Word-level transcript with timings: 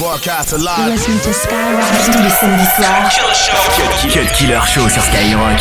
Broadcast 0.00 0.54
alive. 0.54 0.88
Listen 0.88 1.12
to 1.18 1.30
Skyrock 1.30 1.84
tous 2.06 2.22
les 2.22 2.30
samedis 2.30 2.64
soirs. 2.74 3.10
Cut 4.10 4.32
Killer 4.32 4.58
Show 4.66 4.88
sur 4.88 5.02
Skyrock. 5.02 5.60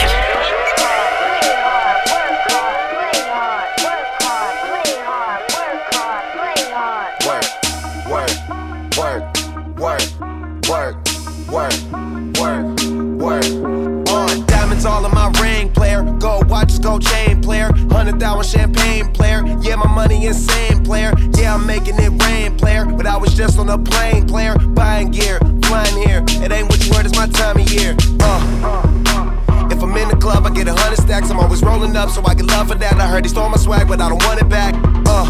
all 14.85 15.05
in 15.05 15.13
my 15.13 15.29
ring, 15.41 15.69
player. 15.73 16.03
Gold 16.19 16.49
watches, 16.49 16.79
gold 16.79 17.05
chain, 17.05 17.41
player. 17.41 17.71
Hundred 17.91 18.19
thousand 18.19 18.59
champagne, 18.59 19.11
player. 19.11 19.43
Yeah, 19.61 19.75
my 19.75 19.93
money 19.93 20.25
insane, 20.25 20.83
player. 20.85 21.11
Yeah, 21.35 21.55
I'm 21.55 21.65
making 21.65 21.95
it 21.99 22.11
rain, 22.23 22.57
player. 22.57 22.78
I 23.19 23.21
was 23.21 23.33
just 23.35 23.59
on 23.59 23.67
a 23.67 23.77
plane, 23.77 24.25
player. 24.25 24.55
Buying 24.57 25.11
gear, 25.11 25.39
flying 25.63 26.07
here. 26.07 26.23
It 26.41 26.53
ain't 26.53 26.69
what 26.69 26.79
you 26.87 26.93
heard, 26.93 27.05
it's 27.05 27.17
my 27.17 27.27
time 27.27 27.59
of 27.59 27.69
year. 27.69 27.93
Uh. 28.21 29.67
If 29.69 29.83
I'm 29.83 29.91
in 29.97 30.07
the 30.07 30.15
club, 30.15 30.45
I 30.45 30.51
get 30.51 30.69
a 30.69 30.73
hundred 30.73 30.99
stacks. 30.99 31.29
I'm 31.29 31.37
always 31.37 31.61
rolling 31.61 31.97
up, 31.97 32.11
so 32.11 32.23
I 32.25 32.33
get 32.33 32.45
love 32.45 32.69
for 32.69 32.75
that. 32.75 32.93
I 32.93 33.07
heard 33.07 33.25
he 33.25 33.29
stole 33.29 33.49
my 33.49 33.57
swag, 33.57 33.89
but 33.89 33.99
I 33.99 34.07
don't 34.07 34.23
want 34.23 34.39
it 34.39 34.47
back. 34.47 34.73
Uh. 35.05 35.27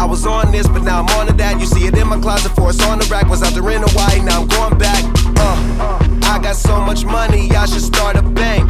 I 0.00 0.06
was 0.06 0.24
on 0.24 0.52
this, 0.52 0.66
but 0.66 0.82
now 0.82 1.02
I'm 1.02 1.18
on 1.18 1.26
to 1.26 1.34
that. 1.34 1.60
You 1.60 1.66
see 1.66 1.86
it 1.86 1.98
in 1.98 2.08
my 2.08 2.18
closet 2.18 2.52
for 2.56 2.70
it's 2.70 2.82
on 2.86 2.98
the 2.98 3.04
rack. 3.10 3.28
Was 3.28 3.42
out 3.42 3.52
there 3.52 3.70
in 3.70 3.82
Hawaii, 3.82 4.24
now 4.24 4.40
I'm 4.40 4.48
going 4.48 4.78
back. 4.78 5.04
Uh. 5.36 5.98
I 6.22 6.38
got 6.42 6.56
so 6.56 6.80
much 6.80 7.04
money, 7.04 7.50
I 7.50 7.66
should 7.66 7.82
start 7.82 8.16
a 8.16 8.22
bank. 8.22 8.64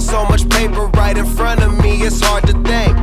So 0.00 0.24
much 0.26 0.48
paper 0.48 0.86
right 0.94 1.18
in 1.18 1.26
front 1.26 1.64
of 1.64 1.76
me, 1.82 2.02
it's 2.02 2.20
hard 2.20 2.46
to 2.46 2.52
think. 2.62 2.94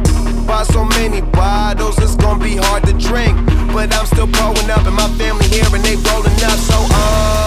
Buy 0.48 0.64
so 0.64 0.86
many 0.86 1.20
bottles, 1.20 1.98
it's 1.98 2.16
gonna 2.16 2.41
be 2.41 2.55
hard 2.55 2.86
to 2.86 2.94
drink. 2.94 3.36
But 3.77 3.94
I'm 3.94 4.08
still 4.08 4.26
growing 4.26 4.72
up, 4.72 4.88
and 4.88 4.95
my 4.95 5.08
family 5.20 5.45
here, 5.49 5.63
and 5.72 5.84
they 5.86 5.95
rolling 6.09 6.34
up. 6.49 6.58
So, 6.58 6.73
uh, 6.80 7.47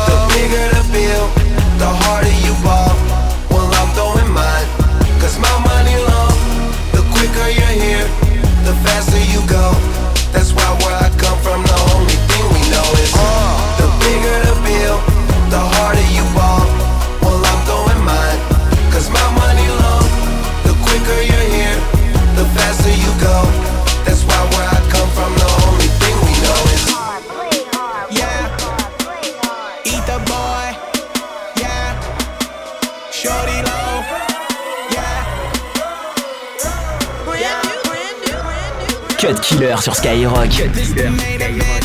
Killer 39.60 39.82
sur 39.82 39.94
Skyrock. 39.94 40.48
This 40.72 40.94
the 40.94 41.10
main 41.10 41.42
event. 41.42 41.84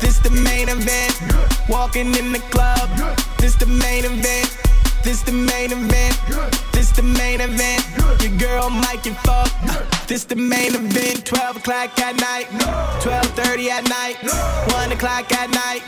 This 0.00 0.20
the. 0.20 0.30
This 3.38 3.54
the 3.56 3.66
main 3.66 4.04
event. 4.06 4.56
This 5.04 5.22
the 5.22 5.32
main 5.32 5.70
event. 5.70 6.18
This 6.72 6.92
the 6.92 7.02
main 7.02 7.42
event. 7.42 7.84
Your 8.22 8.32
girl 8.38 8.70
might 8.70 9.02
get 9.02 9.16
fucked. 9.20 9.52
This 10.08 10.24
the 10.24 10.34
main 10.34 10.74
event. 10.74 11.26
12 11.26 11.56
o'clock 11.58 11.98
at 12.00 12.16
night. 12.16 12.48
12:30 13.02 13.68
at 13.68 13.84
night. 13.90 14.16
1 14.72 14.92
o'clock 14.92 15.30
at 15.32 15.50
night. 15.50 15.82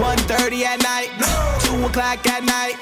1:30 0.00 0.64
at 0.64 0.80
night. 0.82 1.10
2 1.60 1.84
o'clock 1.84 2.26
at 2.26 2.42
night. 2.42 2.76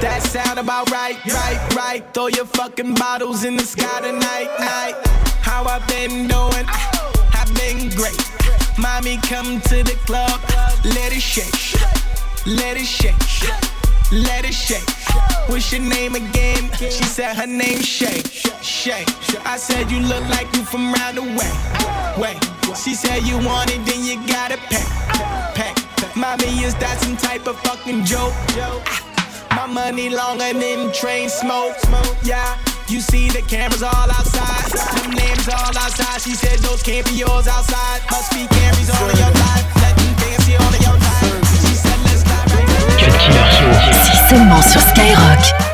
That 0.00 0.22
sound 0.22 0.58
about 0.58 0.90
right, 0.90 1.18
right, 1.26 1.60
right. 1.76 2.02
Throw 2.14 2.28
your 2.28 2.46
fucking 2.46 2.94
bottles 2.94 3.44
in 3.44 3.56
the 3.56 3.64
sky 3.64 4.00
tonight, 4.00 4.48
night. 4.58 4.94
How 5.42 5.64
I've 5.64 5.86
been 5.86 6.28
doing? 6.28 6.91
Been 7.54 7.90
great. 7.90 8.18
Mommy, 8.78 9.18
come 9.18 9.60
to 9.62 9.82
the 9.82 9.96
club. 10.06 10.40
Let 10.84 11.12
it 11.12 11.20
shake. 11.20 11.52
Let 12.46 12.76
it 12.76 12.86
shake. 12.86 13.14
Let 14.10 14.44
it 14.44 14.54
shake. 14.54 14.88
What's 15.48 15.72
your 15.72 15.82
name 15.82 16.14
again? 16.14 16.70
She 16.78 17.04
said 17.04 17.36
her 17.36 17.46
name's 17.46 17.86
Shay. 17.86 18.22
Shay. 18.62 19.04
I 19.44 19.56
said 19.56 19.90
you 19.90 20.00
look 20.00 20.22
like 20.28 20.54
you 20.54 20.64
from 20.64 20.92
round 20.92 21.16
the 21.16 21.22
way. 21.22 21.52
Wait. 22.18 22.38
She 22.76 22.94
said 22.94 23.22
you 23.22 23.36
want 23.38 23.70
it, 23.70 23.84
then 23.84 24.04
you 24.04 24.16
gotta 24.26 24.56
pay. 24.68 24.84
Pay. 25.54 25.74
Mommy, 26.18 26.64
is 26.64 26.74
that 26.76 26.98
some 27.00 27.16
type 27.16 27.46
of 27.46 27.58
fucking 27.60 28.04
joke? 28.04 28.34
My 29.50 29.66
money 29.66 30.08
longer 30.08 30.52
than 30.52 30.92
train 30.92 31.28
smoke. 31.28 31.76
Yeah. 32.22 32.58
You 32.92 33.00
see 33.00 33.30
the 33.30 33.40
cameras 33.40 33.82
all 33.82 33.90
outside. 33.90 34.70
Them 35.00 35.12
names 35.12 35.48
all 35.48 35.72
outside. 35.78 36.20
She 36.20 36.34
said 36.34 36.58
those 36.58 36.82
can't 36.82 37.06
be 37.06 37.14
yours 37.14 37.48
outside. 37.48 38.02
Must 38.10 38.30
be 38.30 38.46
cameras 38.46 38.90
all 38.90 39.08
in 39.08 39.16
your 39.16 39.32
life. 39.32 39.64
Let 39.80 39.96
them 39.96 40.14
fancy 40.20 40.56
all 40.56 40.74
in 40.74 40.82
your 40.82 41.00
time. 41.00 41.40
She 41.64 41.72
said 41.72 41.98
let's 42.04 42.22
fly 42.22 42.44
right 42.52 42.68
now. 42.68 43.00
Cut 43.00 43.16
Killer 43.16 43.48
Show. 43.48 43.72
C'est 44.04 44.28
seulement 44.28 44.60
sur 44.60 44.82
Skyrock. 44.82 45.71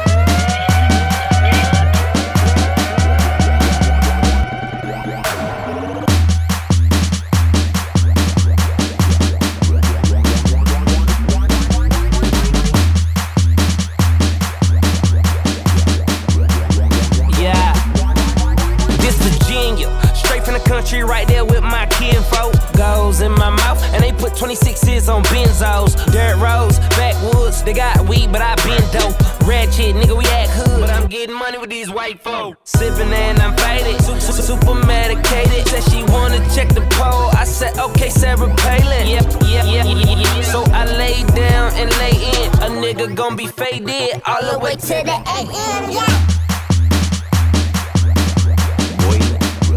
To 44.88 44.94
the 45.04 45.20
AM. 45.36 45.90
Yeah. 45.90 46.28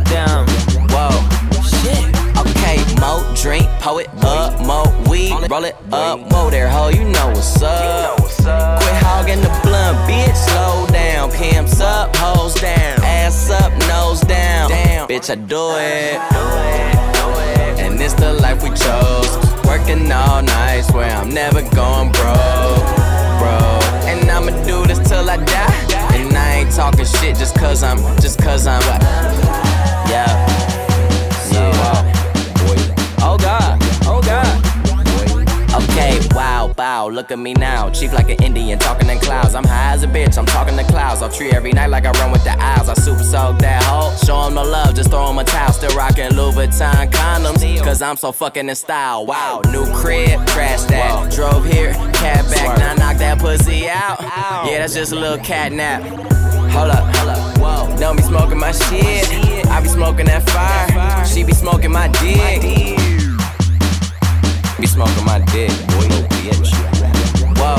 down. 0.08 0.48
Whoa, 0.88 1.12
shit. 1.68 2.08
Okay, 2.38 2.78
mo 3.00 3.20
drink, 3.36 3.68
pour 3.82 4.00
it 4.00 4.08
up, 4.24 4.60
mo 4.66 4.84
weed, 5.10 5.34
roll 5.50 5.66
it 5.66 5.76
up, 5.92 6.20
whoa 6.32 6.50
there, 6.50 6.70
ho, 6.70 6.88
you 6.88 7.04
know 7.04 7.28
what's 7.28 7.62
up. 7.62 8.20
Quit 8.20 8.96
hogging 9.04 9.42
the 9.42 9.52
blunt, 9.64 9.98
bitch, 10.08 10.36
slow 10.48 10.88
down. 10.88 11.30
Pimps 11.32 11.82
up, 11.82 12.16
hoes 12.16 12.56
down, 12.56 13.04
ass 13.04 13.50
up, 13.50 13.72
nose 13.90 14.22
down. 14.22 14.70
Damn, 14.70 15.10
bitch, 15.10 15.30
I 15.30 15.36
do 15.36 15.76
it. 15.76 16.20
And 17.82 18.00
it's 18.02 18.14
the 18.14 18.32
life 18.32 18.64
we 18.64 18.70
chose. 18.70 19.32
Working 19.66 20.10
all 20.10 20.42
night, 20.42 20.82
swear 20.82 21.12
I'm 21.12 21.34
never 21.34 21.62
going 21.76 22.12
broke, 22.14 22.88
bro. 23.41 23.57
And 24.06 24.29
I'ma 24.29 24.52
do 24.63 24.85
this 24.85 25.00
till 25.09 25.28
I 25.29 25.38
die. 25.38 25.85
And 26.13 26.38
I 26.38 26.62
ain't 26.62 26.72
talking 26.72 27.06
shit 27.06 27.35
just 27.35 27.56
cause 27.56 27.81
I'm, 27.81 27.97
just 28.22 28.38
cause 28.40 28.68
I'm? 28.68 28.81
Yeah. 30.09 30.29
Yeah. 31.52 31.72
Uh, 31.88 32.21
Okay, 35.90 36.20
wow, 36.32 36.74
wow, 36.78 37.10
look 37.10 37.32
at 37.32 37.40
me 37.40 37.54
now. 37.54 37.90
Chief 37.90 38.14
like 38.14 38.30
an 38.30 38.42
Indian, 38.44 38.80
talking 38.80 39.10
in 39.10 39.20
clouds. 39.20 39.56
I'm 39.56 39.64
high 39.64 39.94
as 39.94 40.04
a 40.04 40.08
bitch, 40.08 40.38
I'm 40.38 40.46
talking 40.46 40.78
to 40.78 40.84
clouds. 40.84 41.22
I'll 41.22 41.32
treat 41.32 41.54
every 41.54 41.72
night 41.74 41.88
like 41.88 42.06
I 42.06 42.12
run 42.12 42.32
with 42.32 42.44
the 42.44 42.52
owls. 42.60 42.90
I 42.90 42.94
super 42.94 43.24
soak 43.24 43.60
that 43.60 43.84
hoe. 43.84 44.16
Show 44.26 44.46
'em 44.46 44.54
no 44.54 44.64
love, 44.64 44.96
just 44.96 45.10
throw 45.10 45.30
'em 45.30 45.40
a 45.40 45.44
towel. 45.44 45.74
Still 45.74 45.96
rocking 45.96 46.34
Louis 46.34 46.56
Vuitton 46.56 47.12
condoms, 47.12 47.84
cause 47.84 48.02
I'm 48.02 48.18
so 48.18 48.32
fucking 48.32 48.70
in 48.70 48.76
style. 48.76 49.26
Wow, 49.26 49.62
new 49.70 49.86
crib, 49.94 50.46
crash 50.48 50.82
that. 50.84 51.32
Drove 51.32 51.66
here, 51.66 51.94
cab 52.14 52.50
back, 52.50 52.78
now 52.78 52.94
knock 52.94 53.18
that 53.18 53.40
pussy 53.40 53.90
out. 53.90 54.22
Yeah, 54.66 54.80
that's 54.80 54.94
just 54.94 55.12
a 55.12 55.16
little 55.16 55.44
cat 55.44 55.72
nap. 55.72 56.04
Hold 56.72 56.92
up, 56.92 57.16
hold 57.16 57.30
up, 57.30 57.58
whoa. 57.58 57.98
Don't 57.98 58.16
be 58.16 58.24
smoking 58.24 58.58
my 58.58 58.72
shit. 58.72 59.28
I 59.68 59.82
be 59.82 59.90
smoking 59.90 60.26
that 60.28 60.50
fire. 60.50 61.26
She 61.26 61.44
be 61.44 61.54
smoking 61.54 61.92
my 61.92 62.08
dick. 62.08 63.01
Be 64.82 64.88
smoking 64.88 65.26
my 65.26 65.38
dick, 65.54 65.70
boy, 65.94 66.08
no 66.10 66.26
bitch. 66.42 66.74
Whoa, 67.62 67.78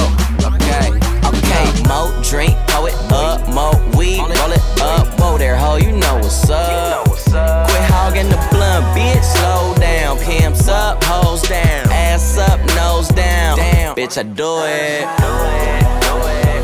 okay, 0.55 0.87
okay. 1.27 1.67
Mo 1.89 2.15
drink, 2.23 2.57
pour 2.69 2.89
it 2.89 2.95
up, 3.11 3.49
mo 3.49 3.73
weed, 3.99 4.21
roll 4.21 4.53
it 4.53 4.63
up. 4.81 5.09
Whoa 5.19 5.37
there, 5.37 5.57
ho, 5.57 5.75
you 5.77 5.91
know 5.91 6.15
what's 6.19 6.49
up. 6.49 7.05
Quit 7.07 7.91
hogging 7.91 8.29
the 8.29 8.37
blunt, 8.53 8.85
bitch, 8.97 9.25
slow 9.25 9.75
down. 9.81 10.17
Pimps 10.19 10.69
up, 10.69 11.03
hoes 11.03 11.43
down. 11.43 11.91
Ass 11.91 12.39
up, 12.39 12.61
nose 12.77 13.09
down. 13.09 13.57
Damn, 13.57 13.97
bitch, 13.97 14.17
I 14.17 14.23
do 14.23 14.63
it. 14.63 15.03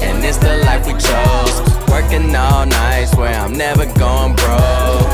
And 0.05 0.25
it's 0.25 0.37
the 0.37 0.59
life 0.59 0.87
we 0.87 0.93
chose. 0.93 1.91
Working 1.91 2.33
all 2.37 2.65
night, 2.65 3.07
swear 3.07 3.35
I'm 3.35 3.55
never 3.55 3.87
going 3.99 4.37
broke, 4.37 5.11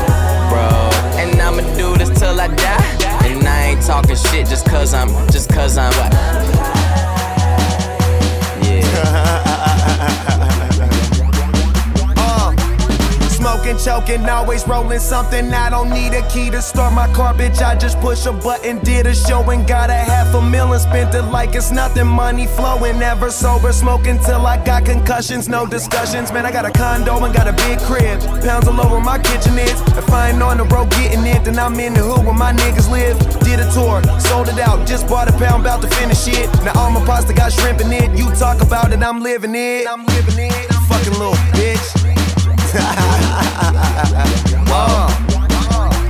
Smoking, 14.05 14.29
always 14.29 14.67
rolling 14.67 14.99
something. 14.99 15.51
I 15.51 15.71
don't 15.71 15.89
need 15.89 16.13
a 16.13 16.21
key 16.29 16.51
to 16.51 16.61
start 16.61 16.93
my 16.93 17.11
car, 17.13 17.33
bitch. 17.33 17.61
I 17.63 17.75
just 17.75 17.99
push 18.01 18.27
a 18.27 18.33
button, 18.33 18.77
did 18.83 19.07
a 19.07 19.15
show 19.15 19.41
and 19.49 19.67
got 19.67 19.89
a 19.89 19.95
half 19.95 20.31
a 20.35 20.41
million. 20.41 20.79
Spent 20.79 21.15
it 21.15 21.23
like 21.23 21.55
it's 21.55 21.71
nothing. 21.71 22.05
Money 22.05 22.45
flowing, 22.45 22.99
never 22.99 23.31
sober. 23.31 23.73
Smoking 23.73 24.19
till 24.19 24.45
I 24.45 24.63
got 24.63 24.85
concussions, 24.85 25.49
no 25.49 25.65
discussions. 25.65 26.31
Man, 26.31 26.45
I 26.45 26.51
got 26.51 26.65
a 26.65 26.71
condo 26.71 27.17
and 27.23 27.33
got 27.33 27.47
a 27.47 27.53
big 27.53 27.79
crib. 27.79 28.19
Pounds 28.43 28.67
all 28.67 28.79
over 28.79 28.99
my 28.99 29.17
kitchen 29.17 29.57
is. 29.57 29.81
If 29.97 30.11
I 30.11 30.29
ain't 30.29 30.41
on 30.41 30.57
the 30.57 30.65
road 30.65 30.91
getting 30.91 31.25
it, 31.25 31.43
then 31.43 31.57
I'm 31.57 31.79
in 31.79 31.95
the 31.95 32.01
hood 32.01 32.25
where 32.25 32.35
my 32.35 32.53
niggas 32.53 32.91
live. 32.91 33.17
Did 33.39 33.59
a 33.59 33.71
tour, 33.71 34.03
sold 34.19 34.49
it 34.49 34.59
out, 34.59 34.85
just 34.85 35.07
bought 35.07 35.29
a 35.29 35.33
pound, 35.33 35.65
about 35.65 35.81
to 35.81 35.87
finish 35.87 36.27
it. 36.27 36.47
Now 36.63 36.79
all 36.79 36.91
my 36.91 37.03
pasta 37.05 37.33
got 37.33 37.51
shrimp 37.51 37.81
in 37.81 37.91
it. 37.91 38.15
You 38.15 38.29
talk 38.35 38.61
about 38.61 38.93
it, 38.93 39.01
I'm 39.01 39.21
living 39.21 39.55
it. 39.55 39.87
I'm 39.87 40.05
living 40.05 40.45
it. 40.45 40.73
Fucking 40.89 41.13
little 41.13 41.33
bitch. 41.57 42.04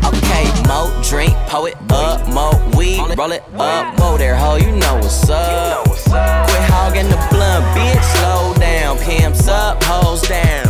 Okay, 0.06 0.50
mo 0.68 0.90
drink, 1.04 1.36
pour 1.48 1.70
it 1.70 1.78
up, 1.92 2.28
mo 2.28 2.50
weed, 2.76 3.00
roll 3.16 3.34
it 3.34 3.44
up, 3.54 4.00
whoa 4.00 4.18
there, 4.18 4.36
ho, 4.36 4.56
you 4.56 4.72
know 4.72 4.96
what's 4.96 5.30
up. 5.30 5.86
Quit 5.86 6.64
hogging 6.74 7.08
the 7.10 7.18
blunt, 7.30 7.64
bitch, 7.78 8.04
slow 8.18 8.56
down, 8.60 8.98
pimps 8.98 9.48
up, 9.48 9.84
hoes 9.84 10.24
down, 10.24 10.65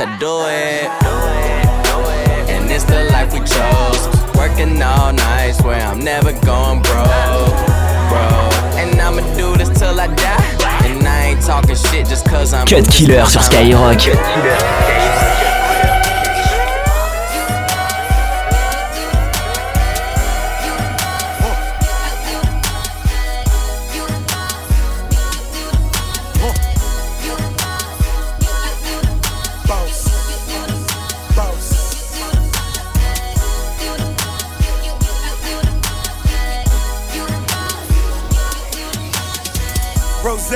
I 0.00 0.16
do 0.18 0.44
it. 0.46 0.88
And 2.48 2.70
it's 2.70 2.84
the 2.84 3.10
life 3.10 3.32
we 3.32 3.40
chose, 3.40 4.06
working 4.36 4.80
all 4.80 5.12
night, 5.12 5.56
I'm 5.64 5.98
never 5.98 6.30
going 6.46 6.82
broke, 6.82 7.56
bro. 8.06 8.48
And 8.78 9.00
I'ma 9.00 9.22
do 9.36 9.56
this 9.56 9.68
till 9.76 9.98
I 9.98 10.06
die. 10.14 10.86
And 10.86 11.04
I 11.04 11.30
ain't 11.30 11.42
talking 11.42 11.74
shit 11.74 12.06
just 12.06 12.26
cause 12.26 12.54
I'm 12.54 12.64
Cut 12.66 12.88
Killer 12.88 13.26
sur 13.26 13.42
Skyrock. 13.42 13.98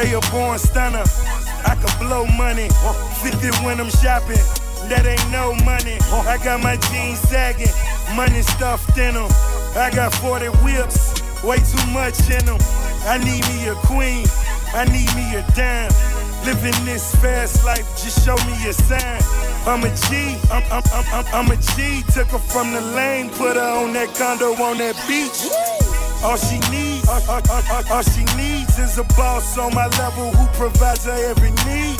Rosé 0.02 0.14
a 0.14 0.30
born 0.30 0.58
stunner. 0.58 1.04
I 1.64 1.76
could 1.76 1.98
blow 1.98 2.26
money. 2.26 2.68
50 3.22 3.64
when 3.64 3.80
I'm 3.80 3.90
shopping. 3.90 4.42
That 4.88 5.06
ain't 5.06 5.30
no 5.30 5.54
money. 5.64 5.98
I 6.26 6.38
got 6.42 6.62
my 6.62 6.76
jeans 6.76 7.20
sagging. 7.20 7.72
Money 8.16 8.42
stuffed 8.42 8.98
in 8.98 9.14
them. 9.14 9.30
I 9.76 9.90
got 9.94 10.12
40 10.14 10.46
whips. 10.64 11.22
Way 11.42 11.58
too 11.58 11.86
much 11.92 12.18
in 12.30 12.44
them. 12.44 12.58
I 13.06 13.18
need 13.18 13.42
me 13.48 13.68
a 13.68 13.74
queen. 13.86 14.26
I 14.74 14.84
need 14.86 15.10
me 15.14 15.36
a 15.36 15.42
dime. 15.54 15.90
Living 16.44 16.74
this 16.84 17.14
fast 17.16 17.64
life, 17.64 17.86
just 18.02 18.24
show 18.24 18.34
me 18.50 18.54
a 18.66 18.72
sign. 18.72 19.22
I'm 19.64 19.84
a 19.84 19.94
G, 20.10 20.36
I'm, 20.50 20.64
I'm, 20.72 20.82
I'm, 20.92 21.06
I'm, 21.14 21.26
I'm 21.34 21.50
a 21.52 21.56
G. 21.56 22.02
Took 22.12 22.34
her 22.34 22.38
from 22.38 22.72
the 22.72 22.80
lane, 22.80 23.30
put 23.30 23.54
her 23.54 23.62
on 23.62 23.92
that 23.92 24.12
condo 24.16 24.50
on 24.54 24.78
that 24.78 24.98
beach. 25.06 25.46
All 26.24 26.36
she 26.36 26.58
needs, 26.70 27.08
all, 27.08 27.22
all, 27.30 27.42
all, 27.48 27.92
all 27.92 28.02
she 28.02 28.24
needs 28.36 28.41
is 28.78 28.98
a 28.98 29.04
boss 29.16 29.58
on 29.58 29.74
my 29.74 29.86
level 29.98 30.30
who 30.30 30.46
provides 30.56 31.04
her 31.04 31.30
every 31.30 31.50
need. 31.66 31.98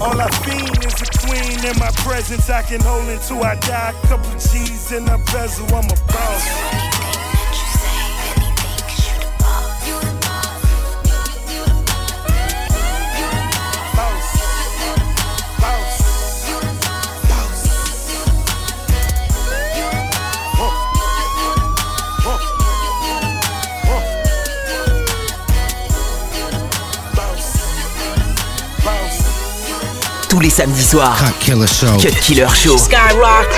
All 0.00 0.20
I 0.20 0.28
fiend 0.44 0.84
is 0.84 1.00
a 1.02 1.06
queen 1.26 1.64
in 1.64 1.78
my 1.78 1.90
presence. 2.04 2.50
I 2.50 2.62
can 2.62 2.80
hold 2.80 3.08
until 3.08 3.42
I 3.42 3.54
die. 3.56 3.94
Couple 4.04 4.30
G's 4.32 4.92
in 4.92 5.08
a 5.08 5.18
bezel, 5.32 5.66
I'm 5.74 5.84
a. 5.84 5.96
Boss. 6.12 6.91
Samedis 30.52 30.90
soirs. 30.90 31.18
Cut 31.18 31.40
Killer 31.40 31.66
Show. 31.66 31.96
Cut 31.98 32.14
Killer 32.20 32.48
Show. 32.48 32.76
Skyrock. 32.76 33.48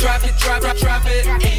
Drop 0.00 0.24
it, 0.24 0.36
drop 0.38 0.64
it, 0.64 0.76
drop 0.78 1.02
it 1.06 1.49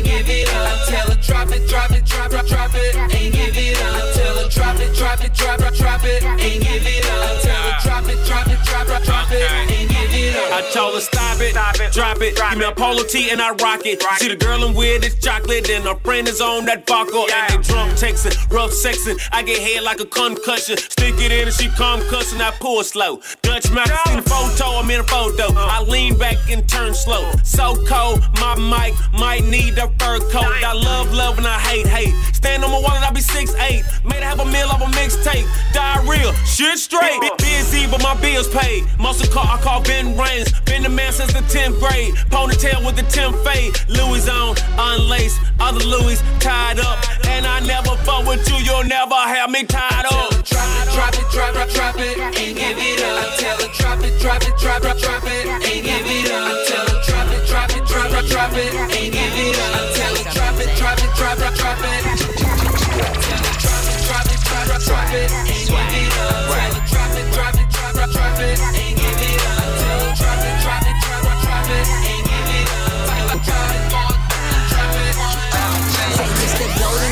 I 10.52 10.62
told 10.74 10.96
her 10.96 11.00
stop 11.00 11.40
it, 11.40 11.54
drop 11.94 12.18
it, 12.22 12.36
give 12.36 12.58
me 12.58 12.66
a 12.66 12.72
polo 12.74 13.04
tee 13.04 13.30
and 13.32 13.42
I 13.42 13.52
rock 13.52 13.86
it. 13.86 14.04
See 14.18 14.28
the 14.28 14.36
girl 14.36 14.64
I'm 14.64 14.76
with 14.76 15.06
is 15.06 15.16
chocolate 15.16 15.70
and 15.70 15.86
her 15.86 15.96
friend 15.96 16.28
is 16.28 16.42
on 16.42 16.66
that 16.66 16.86
vodka 16.86 17.26
and 17.32 17.64
they 17.64 17.68
drunk 17.68 17.94
texting, 17.94 18.36
rough 18.52 18.72
sexing. 18.72 19.18
I 19.32 19.44
get 19.44 19.60
head 19.60 19.84
like 19.84 20.02
a 20.02 20.06
concussion, 20.06 20.78
stick 20.78 21.16
it 21.20 21.32
in 21.32 21.48
and 21.48 21.56
she 21.56 21.70
come 21.70 22.02
cussing. 22.10 22.42
I 22.42 22.52
pull 22.60 22.84
slow, 22.84 23.22
Dutch 23.42 23.72
mouth 23.72 23.90
in 24.10 24.18
the 24.18 24.24
photo, 24.24 24.78
I'm 24.78 24.92
in 24.92 25.00
a 25.00 25.04
photo. 25.04 25.54
Uh. 25.56 25.68
I 25.72 25.84
lean 25.84 26.18
back 26.18 26.38
and 26.50 26.68
turn 26.68 26.94
slow, 26.94 27.32
so 27.44 27.76
cold. 27.86 28.20
My 28.40 28.56
mic 28.60 28.94
might 29.14 29.46
need 29.46 29.78
a 29.78 29.88
fur 30.00 30.20
coat. 30.32 30.44
I 30.44 30.74
love 30.74 31.14
love 31.14 31.38
and 31.38 31.48
I 31.48 31.60
hate 31.60 31.88
hate. 31.88 32.14
Stand 32.36 32.64
on 32.66 32.72
my 32.72 32.80
wallet, 32.80 33.04
I 33.04 33.12
be 33.12 33.22
six 33.22 33.56
eight. 33.56 33.84
Made 34.04 34.24
have 34.24 34.40
a 34.40 34.46
meal 34.46 34.68
off 34.68 34.82
a 34.82 34.92
mixtape, 34.98 35.48
diarrhea, 35.74 36.34
shit 36.46 36.78
straight. 36.78 37.22
Bit 37.22 37.38
busy, 37.38 37.88
but 37.88 38.04
my 38.04 38.20
bills 38.20 38.50
paid. 38.50 38.84
Muscle 39.00 39.32
car, 39.32 39.46
I 39.48 39.62
call 39.62 39.82
Ben 39.84 40.18
Rains. 40.42 40.62
Been 40.62 40.84
the 40.84 40.90
man 40.90 41.12
since 41.12 41.34
the 41.34 41.40
10th 41.40 41.80
grade. 41.80 42.14
Ponytail 42.30 42.86
with 42.86 42.96
the 42.96 43.04
10th 43.04 43.44
fade. 43.44 43.74
Louis 43.90 44.28
on, 44.30 44.56
unlaced. 44.78 45.40
Other 45.60 45.84
Louis 45.86 46.22
tied 46.40 46.80
up. 46.80 47.00
And 47.28 47.46
I 47.46 47.60
never 47.62 47.96
fuck 48.04 48.26
with 48.26 48.48
you, 48.50 48.58
you'll 48.58 48.84
never 48.84 49.16
have 49.16 49.50
me 49.50 49.64
tied 49.64 50.06
up. 50.06 50.32
Drop 50.44 50.44
it, 50.44 50.88
drop 50.92 51.14
it, 51.16 51.28
drop 51.32 51.56
it, 51.56 51.74
drop 51.74 51.96
it, 52.00 52.18
and 52.18 52.56
give 52.56 52.78
it 52.78 53.04
up. 53.04 53.38
Tell 53.38 53.58
her 53.58 53.70
drop 53.78 54.04
it, 54.04 54.20
drop 54.20 54.42
it, 54.42 54.58
drop 54.58 54.84
it, 54.84 54.98
drop 55.02 55.24
it, 55.24 55.46
and 55.48 55.84
give 55.86 56.06
it 56.06 56.32
up. 56.32 56.68
Tell 56.68 56.86
her 56.88 57.02
drop 57.06 57.32
it, 57.32 57.48
drop 57.48 57.70
it, 57.72 57.86
drop 57.88 58.12
it, 58.12 58.26
drop 58.30 58.54
it, 58.54 58.74
and 58.74 59.14
give 59.14 59.38
it 59.38 59.58
up. 59.60 59.96
Tell 59.96 60.16
her 60.16 60.24
drop 60.32 60.60
it, 60.60 60.70
drop 60.78 61.00
it, 61.00 61.10
drop 61.16 61.40
it, 61.40 61.54
drop 61.56 61.80
it. 61.82 62.02
Drop 62.02 63.08
it, 63.12 63.62
drop 64.08 64.26
it, 64.26 64.40
drop 64.42 64.68
it, 64.68 64.82
drop 64.86 65.14
it, 65.14 65.32
and 65.32 65.48
give 65.48 65.96
it 66.02 66.14
up. 66.20 66.50
Drop 66.52 67.16
it, 67.16 67.28
drop 67.32 67.56
it, 67.56 67.70
drop 67.72 67.96
it, 67.96 68.12
drop 68.12 68.40
it, 68.40 68.60
and 68.60 68.98
give 68.98 69.22
it 69.22 69.42
up. 69.48 69.61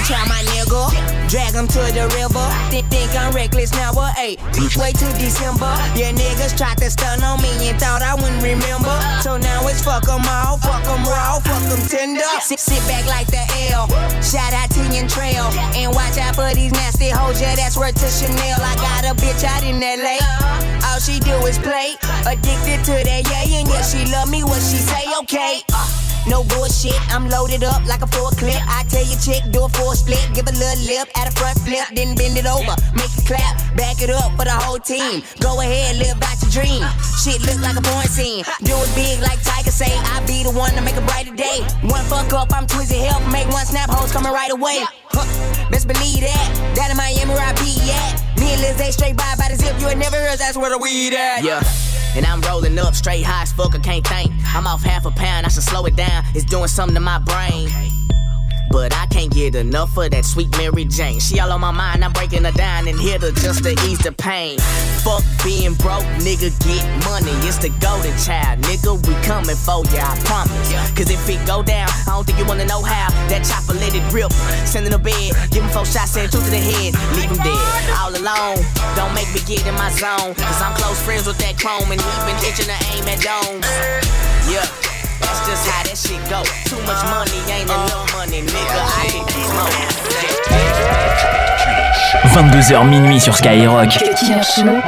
Child, 0.10 0.26
my 0.28 0.42
nigga. 0.50 0.90
Drag 1.30 1.54
him 1.54 1.68
to 1.70 1.82
the 1.94 2.10
river. 2.18 2.46
Think, 2.74 2.90
think 2.90 3.14
I'm 3.14 3.32
reckless 3.32 3.72
now, 3.78 3.94
but 3.94 4.18
hey, 4.18 4.42
wait 4.74 4.98
till 4.98 5.14
December. 5.22 5.70
Yeah, 5.94 6.10
niggas 6.12 6.58
tried 6.58 6.82
to 6.82 6.90
stun 6.90 7.22
on 7.22 7.38
me 7.46 7.54
and 7.70 7.78
thought 7.78 8.02
I 8.02 8.18
wouldn't 8.18 8.42
remember. 8.42 8.98
So 9.22 9.38
now 9.38 9.62
it's 9.70 9.86
fuck 9.86 10.10
'em 10.10 10.26
all, 10.26 10.58
fuck 10.58 10.82
'em 10.90 11.06
raw, 11.06 11.38
fuck 11.40 11.62
'em 11.70 11.82
tender. 11.86 12.26
Sit, 12.42 12.60
sit 12.60 12.82
back 12.90 13.06
like 13.06 13.30
the 13.30 13.46
L. 13.70 13.86
Shout 14.26 14.54
out 14.58 14.70
to 14.74 14.82
your 14.90 15.08
trail. 15.08 15.46
And 15.78 15.94
watch 15.94 16.18
out 16.18 16.34
for 16.36 16.50
these 16.58 16.74
nasty 16.74 17.10
hoes, 17.10 17.40
yeah, 17.40 17.56
that's 17.56 17.78
worth 17.78 17.96
to 18.02 18.10
Chanel. 18.10 18.58
I 18.58 18.74
got 18.82 19.06
a 19.06 19.14
bitch 19.14 19.46
out 19.46 19.62
in 19.64 19.78
LA. 19.80 20.18
All 20.90 21.00
she 21.00 21.20
do 21.20 21.38
is 21.46 21.60
play. 21.60 21.94
Addicted 22.26 22.82
to 22.90 22.96
that, 23.06 23.22
yeah, 23.30 23.60
and 23.62 23.70
yeah, 23.70 23.86
she 23.86 24.10
love 24.10 24.30
me, 24.30 24.44
what 24.44 24.62
she 24.66 24.82
say, 24.82 25.06
okay. 25.22 25.62
Uh. 25.72 26.09
No 26.28 26.44
bullshit, 26.44 26.98
I'm 27.14 27.30
loaded 27.30 27.64
up 27.64 27.86
like 27.86 28.02
a 28.02 28.08
full 28.08 28.32
clip. 28.36 28.60
I 28.68 28.84
tell 28.90 29.06
you, 29.06 29.18
chick, 29.18 29.44
do 29.52 29.64
a 29.64 29.70
full 29.70 29.94
split, 29.96 30.22
give 30.34 30.48
a 30.48 30.52
little 30.52 30.84
lip 30.86 31.08
at 31.16 31.28
a 31.28 31.32
front 31.32 31.60
flip, 31.62 31.88
then 31.94 32.16
bend 32.16 32.38
it 32.38 32.46
over, 32.46 32.76
make 32.96 33.12
it 33.16 33.26
clap, 33.26 33.56
back 33.76 34.02
it 34.02 34.10
up 34.10 34.32
for 34.36 34.46
the 34.46 34.52
whole 34.52 34.80
team. 34.80 35.24
Go 35.40 35.62
ahead, 35.62 35.98
live 35.98 36.18
out 36.22 36.38
your 36.42 36.52
dream. 36.52 36.84
Shit 37.22 37.42
look 37.46 37.60
like 37.62 37.78
a 37.78 37.82
porn 37.82 38.08
scene. 38.08 38.44
Do 38.64 38.76
it 38.76 38.92
big 38.96 39.22
like 39.22 39.42
Tiger 39.44 39.72
say, 39.72 39.92
I 39.92 40.24
be 40.28 40.44
the 40.44 40.52
one 40.52 40.72
to 40.74 40.82
make 40.82 40.98
a 40.98 41.06
brighter 41.08 41.36
day. 41.36 41.62
One 41.88 42.04
fuck 42.06 42.34
up, 42.34 42.54
I'm 42.54 42.68
Twizzy 42.68 43.00
help, 43.06 43.24
make 43.32 43.48
one 43.50 43.66
snap, 43.66 43.90
hoes 43.90 44.12
coming 44.12 44.32
right 44.32 44.52
away. 44.52 44.84
Huh, 45.12 45.26
best 45.72 45.88
believe 45.88 46.22
that. 46.22 46.76
That 46.76 46.92
in 46.92 46.98
Miami 46.98 47.34
I 47.34 47.54
be 47.58 47.74
at. 47.92 48.29
Me 48.50 48.56
and 48.66 48.80
they 48.80 48.90
straight 48.90 49.16
by 49.16 49.36
by 49.38 49.48
the 49.50 49.56
zip, 49.56 49.80
you 49.80 49.88
ain't 49.90 50.00
never 50.00 50.18
heard 50.18 50.40
that's 50.40 50.58
where 50.58 50.72
the 50.72 50.78
weed 50.80 51.14
at. 51.14 51.44
Yeah. 51.44 51.62
And 52.16 52.26
I'm 52.26 52.42
rolling 52.42 52.80
up 52.80 52.96
straight 52.96 53.24
high 53.24 53.44
as 53.44 53.52
fuck, 53.52 53.76
I 53.76 53.80
can't 53.80 54.06
think. 54.08 54.32
I'm 54.56 54.66
off 54.66 54.82
half 54.82 55.06
a 55.06 55.12
pound, 55.12 55.46
I 55.46 55.50
should 55.50 55.62
slow 55.62 55.86
it 55.86 55.96
down. 55.96 56.24
It's 56.34 56.46
doing 56.46 56.68
something 56.68 56.96
to 56.96 57.00
my 57.00 57.20
brain. 57.20 57.70
But 58.70 58.94
I 58.94 59.08
can't 59.08 59.32
get 59.34 59.56
enough 59.56 59.98
of 59.98 60.12
that 60.12 60.26
sweet 60.26 60.56
Mary 60.58 60.86
Jane. 60.86 61.20
She 61.20 61.40
all 61.40 61.52
on 61.52 61.62
my 61.62 61.72
mind, 61.72 62.06
I'm 62.06 62.14
breaking 62.14 62.44
her 62.46 62.52
down 62.52 62.88
and 62.88 63.00
hit 63.00 63.22
her 63.22 63.32
just 63.32 63.64
to 63.64 63.72
ease 63.90 64.00
the 64.00 64.12
pain. 64.12 64.60
Fuck 65.04 65.24
being 65.44 65.74
broke, 65.74 66.06
nigga, 66.22 66.54
get 66.62 66.86
money. 67.06 67.34
It's 67.48 67.58
the 67.58 67.70
golden 67.82 68.16
child, 68.18 68.62
nigga, 68.62 68.94
we 69.08 69.14
coming 69.26 69.56
for 69.56 69.82
ya, 69.90 70.06
I 70.06 70.20
promise. 70.24 70.70
Cause 70.94 71.10
if 71.10 71.28
it 71.28 71.42
go 71.48 71.64
down, 71.64 71.90
I 72.06 72.14
don't 72.14 72.26
think 72.26 72.38
you 72.38 72.46
wanna 72.46 72.66
know 72.66 72.82
how. 72.82 73.10
That 73.30 73.42
chopper 73.42 73.74
let 73.74 73.96
it 73.96 74.06
rip. 74.14 74.32
Send 74.66 74.86
him 74.86 74.94
to 74.94 75.00
bed, 75.00 75.34
give 75.52 75.64
him 75.64 75.72
four 75.72 75.86
shots, 75.86 76.12
send 76.12 76.32
two 76.32 76.38
to 76.38 76.50
the 76.50 76.62
head, 76.62 76.94
leave 77.18 77.32
him 77.32 77.42
dead. 77.42 77.90
All 77.98 78.14
alone, 78.14 78.62
don't 78.96 79.14
make 79.16 79.30
me 79.34 79.42
get 79.50 79.66
in 79.66 79.74
my 79.76 79.90
zone. 79.90 80.36
Cause 80.36 80.62
I'm 80.62 80.76
close 80.78 81.02
friends 81.02 81.26
with 81.26 81.40
that 81.40 81.58
chrome 81.58 81.90
and 81.90 82.00
he 82.00 82.12
been 82.28 82.38
itching 82.46 82.70
to 82.70 82.78
aim 82.94 83.06
at 83.10 83.20
domes. 83.26 83.66
Yeah. 84.46 84.89
That's 85.22 85.40
just 85.48 85.68
how 85.68 85.84
that 85.84 85.98
shit 85.98 86.22
go. 86.30 86.44
Too 86.66 86.82
much 86.88 87.04
money 87.12 87.40
ain't 87.52 87.70
enough 87.70 88.12
money, 88.14 88.42
nigga. 88.42 88.80
I 88.80 89.08
can 89.12 89.26
keep 89.28 89.46
smoking. 89.46 89.90
22h 92.34 92.84
minuit 92.86 93.20
sur 93.20 93.36
Skyrock. 93.36 93.90
Killer 93.90 94.44
Show. 94.44 94.82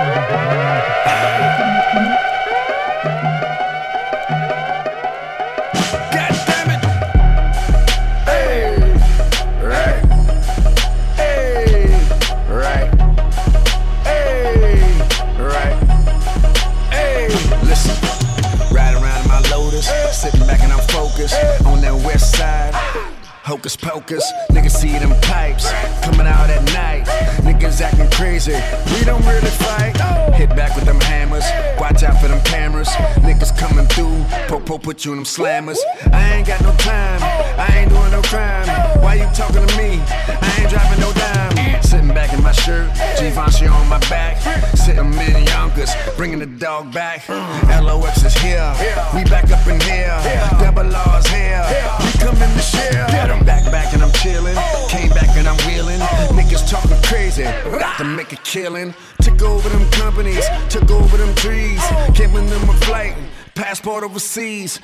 Put 34.82 35.06
you 35.06 35.12
in 35.12 35.18
them 35.20 35.26
slammers. 35.26 35.78
I 36.12 36.36
ain't 36.36 36.48
got 36.48 36.62
no 36.62 36.72
time, 36.78 37.20
I 37.22 37.80
ain't 37.80 37.90
doing 37.90 38.12
no 38.12 38.22
crime. 38.24 38.68
Why 39.02 39.16
you 39.16 39.28
talking 39.34 39.66
to 39.66 39.78
me? 39.78 40.02
I 40.02 40.58
ain't 40.60 40.70
dropping 40.70 41.00
no 41.00 41.12
dime. 41.14 41.82
Sitting 41.84 42.10
back 42.10 42.34
in 42.34 42.42
my 42.42 42.52
shirt, 42.52 42.90
Givenchy 43.20 43.68
on 43.68 43.88
my 43.88 44.00
back. 44.10 44.38
Sitting 44.76 45.14
in 45.14 45.46
Yonkers, 45.46 45.94
bringing 46.18 46.40
the 46.40 46.46
dog 46.46 46.92
back. 46.94 47.28
LOX 47.30 48.24
is 48.24 48.34
here, 48.36 48.74
we 49.14 49.24
back 49.26 49.50
up 49.52 49.66
in 49.68 49.80
here. 49.82 50.18
Double 50.60 50.96
R's 50.96 51.28
here, 51.28 51.64
we 52.00 52.12
coming 52.20 52.54
to 52.56 52.62
share. 52.62 53.06
I'm 53.06 53.46
back, 53.46 53.66
back 53.72 53.94
and 53.94 54.02
I'm 54.04 54.12
chilling. 54.14 54.56
Came 54.90 55.10
back 55.10 55.36
and 55.38 55.48
I'm 55.48 55.58
wheeling. 55.68 56.00
Niggas 56.38 56.70
talking 56.70 57.02
crazy, 57.04 57.44
about 57.44 57.98
to 57.98 58.04
make 58.04 58.34
a 58.34 58.38
killing. 58.38 58.94
Took 59.22 59.42
over 59.42 59.70
them 59.70 59.90
companies, 59.92 60.46
took 60.70 60.90
over 60.92 61.18
them 61.18 61.34
trees. 61.36 61.82
Giving 62.14 62.48
them 62.48 62.70
a 62.70 62.74
flight, 62.86 63.16
passport 63.56 64.04
overseas. 64.04 64.80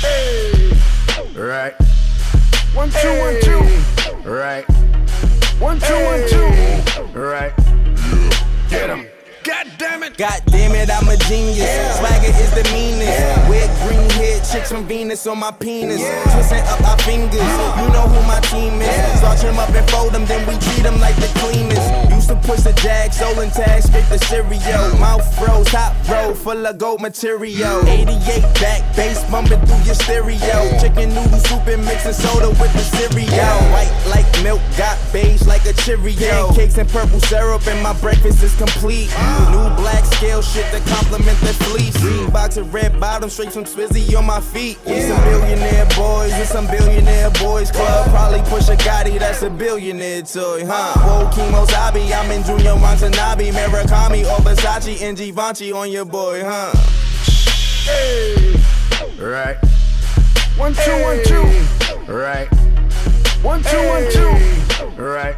Hey, 0.00 0.72
right. 1.36 1.74
One, 2.74 2.90
two, 2.90 3.18
one, 3.20 3.40
two. 3.42 4.28
Right. 4.28 4.64
One, 5.60 5.78
two, 5.80 5.94
one, 6.04 6.28
two. 6.28 7.18
Right. 7.18 7.52
Get 8.68 8.90
him. 8.90 9.06
God 9.44 9.70
damn 9.78 10.02
it. 10.02 10.16
God 10.16 10.42
damn 10.46 10.74
it, 10.74 10.90
I'm 10.90 11.06
a 11.08 11.16
genius. 11.28 11.68
Swagger 11.98 12.28
is 12.28 12.50
the 12.54 12.64
meanest. 12.72 13.20
Wet 13.48 13.68
green 13.86 14.10
head 14.10 14.42
chicks 14.50 14.72
from 14.72 14.86
Venus 14.86 15.26
on 15.26 15.38
my 15.38 15.50
penis. 15.50 16.00
Twisting 16.32 16.60
up 16.60 16.80
our 16.88 16.98
fingers. 16.98 17.34
You 17.34 17.88
know 17.92 18.08
who 18.08 18.26
my 18.26 18.40
team 18.48 18.80
is. 18.80 19.18
Starch 19.18 19.42
them 19.42 19.58
up 19.58 19.68
and 19.70 19.88
fold 19.90 20.12
them, 20.12 20.24
then 20.24 20.46
we 20.48 20.54
treat 20.58 20.82
them 20.82 20.98
like 20.98 21.16
the 21.16 21.28
cleanest. 21.38 22.13
Used 22.24 22.42
to 22.42 22.48
push 22.48 22.60
the 22.60 22.72
jag, 22.80 23.12
stolen 23.12 23.50
tag, 23.50 23.82
straight 23.82 24.08
the 24.08 24.16
cereal. 24.16 24.96
Mouth 24.96 25.26
froze, 25.36 25.66
top 25.68 25.92
row, 26.08 26.32
full 26.32 26.66
of 26.66 26.78
gold 26.78 27.02
material. 27.02 27.86
88 27.86 28.40
back, 28.64 28.96
bass 28.96 29.22
bumping 29.30 29.60
through 29.66 29.84
your 29.84 29.94
stereo. 29.94 30.56
Chicken 30.80 31.12
noodle 31.12 31.38
soup 31.40 31.66
and 31.66 31.84
mixing 31.84 32.14
soda 32.14 32.48
with 32.48 32.72
the 32.72 32.84
cereal. 32.96 33.28
White 33.76 33.92
like 34.08 34.24
milk, 34.42 34.62
got 34.78 34.96
beige 35.12 35.44
like 35.44 35.66
a 35.66 35.74
Cheerio. 35.74 36.48
Pancakes 36.48 36.78
and 36.78 36.88
purple 36.88 37.20
syrup, 37.20 37.66
and 37.66 37.82
my 37.82 37.92
breakfast 38.00 38.42
is 38.42 38.56
complete. 38.56 39.12
New 39.52 39.68
black 39.76 40.06
scale 40.16 40.40
shit 40.40 40.64
to 40.72 40.80
complement 40.88 41.38
the 41.40 41.52
fleece. 41.68 42.00
Box 42.30 42.56
of 42.56 42.72
red 42.72 42.98
bottom, 42.98 43.28
straight 43.28 43.52
from 43.52 43.64
Swizzy 43.64 44.16
on 44.16 44.24
my 44.24 44.40
feet. 44.40 44.78
We 44.86 45.02
some 45.02 45.22
billionaire 45.24 45.86
boys 45.94 46.32
in 46.32 46.46
some 46.46 46.66
billionaire 46.68 47.32
boys 47.32 47.70
club. 47.70 48.08
Probably 48.08 48.40
push 48.48 48.70
a 48.70 48.76
Gotti, 48.76 49.18
that's 49.18 49.42
a 49.42 49.50
billionaire 49.50 50.22
toy, 50.22 50.64
huh? 50.64 50.94
Whoa, 51.04 51.30
Kimo 51.34 51.66
Sabi, 51.66 52.13
I'm 52.14 52.30
in 52.30 52.42
Junya 52.42 52.80
Watanabe, 52.80 53.50
Murakami 53.50 54.22
or 54.24 54.38
Versace 54.38 55.02
and 55.02 55.16
Givenchy 55.16 55.72
on 55.72 55.90
your 55.90 56.04
boy, 56.04 56.42
huh? 56.44 56.72
Hey. 57.84 58.54
Right. 59.18 59.56
One, 60.56 60.74
two, 60.74 61.02
one, 61.02 61.24
two. 61.24 62.12
Right. 62.12 62.48
One, 63.42 63.62
two, 63.64 63.88
one, 63.88 64.10
two. 64.12 65.02
Right. 65.02 65.36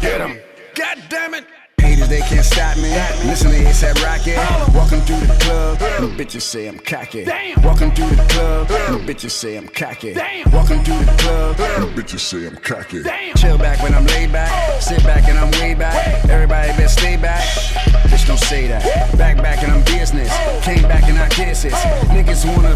Get 0.00 0.20
him. 0.20 0.40
God 0.74 0.98
damn 1.08 1.34
it. 1.34 1.44
They 2.12 2.20
can't 2.20 2.44
stop 2.44 2.76
me. 2.76 2.90
Listen 3.24 3.52
to 3.52 3.56
ASAP 3.56 3.96
Rocky. 4.04 4.36
Walking 4.76 5.00
through 5.00 5.24
the 5.24 5.32
club, 5.40 5.80
and 5.80 6.04
the 6.04 6.22
bitches 6.22 6.42
say 6.42 6.68
I'm 6.68 6.78
cocky. 6.78 7.24
Walking 7.64 7.90
through 7.92 8.10
the 8.10 8.26
club, 8.28 8.70
and 8.70 8.96
the 8.96 9.12
bitches 9.12 9.30
say 9.30 9.56
I'm 9.56 9.66
cocky. 9.66 10.12
Walking 10.52 10.84
through 10.84 11.06
the 11.06 11.16
club, 11.16 11.58
and 11.58 11.84
the 11.84 12.02
bitches 12.02 12.20
say 12.20 12.46
I'm 12.46 12.56
cocky. 12.56 13.02
Chill 13.36 13.56
back 13.56 13.82
when 13.82 13.94
I'm 13.94 14.04
laid 14.04 14.30
back. 14.30 14.82
Sit 14.82 15.02
back 15.04 15.26
and 15.26 15.38
I'm 15.38 15.50
way 15.52 15.72
back. 15.72 16.22
Everybody 16.28 16.72
better 16.72 16.88
stay 16.88 17.16
back. 17.16 17.44
Bitch, 18.10 18.26
don't 18.26 18.38
say 18.38 18.68
that. 18.68 18.84
Back, 19.16 19.38
back 19.38 19.62
and 19.62 19.72
I'm 19.72 19.82
business. 19.84 20.28
Came 20.62 20.82
back 20.82 21.04
and 21.04 21.18
I 21.18 21.30
kisses. 21.30 21.72
Niggas 22.12 22.44
wanna. 22.44 22.74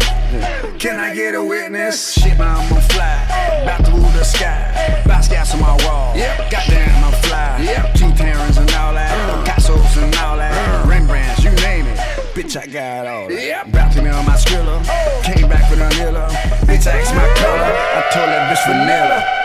Can 0.79 0.99
I 0.99 1.13
get 1.13 1.35
a 1.35 1.43
witness? 1.43 2.13
Shit, 2.13 2.39
man, 2.39 2.57
I'm 2.57 2.73
on 2.73 2.81
fly. 2.89 3.61
About 3.61 3.85
through 3.85 3.99
the 4.17 4.23
sky. 4.23 5.03
Basquiat's 5.05 5.53
on 5.53 5.61
my 5.61 5.77
wall. 5.85 6.15
Goddamn, 6.49 7.03
I'm 7.03 7.13
fly. 7.21 7.91
Two 7.93 8.11
Terrans 8.15 8.57
and 8.57 8.71
all 8.71 8.95
that. 8.95 9.26
Picasso's 9.27 9.97
and 9.97 10.15
all 10.15 10.37
that. 10.37 10.87
Rembrandts, 10.87 11.43
you 11.43 11.51
name 11.63 11.87
it. 11.87 11.97
Bitch, 12.33 12.55
I 12.55 12.65
got 12.65 13.07
all 13.07 13.27
that. 13.29 13.93
To 13.93 14.01
me 14.01 14.09
on 14.09 14.25
my 14.25 14.35
skrilla. 14.35 14.83
Came 15.23 15.49
back 15.49 15.69
with 15.69 15.79
vanilla. 15.79 16.27
Bitch, 16.67 16.87
asked 16.87 17.13
my 17.15 17.27
color. 17.35 17.73
I 17.97 18.01
told 18.13 18.29
that 18.29 18.51
bitch 18.51 18.63
vanilla. 18.67 19.37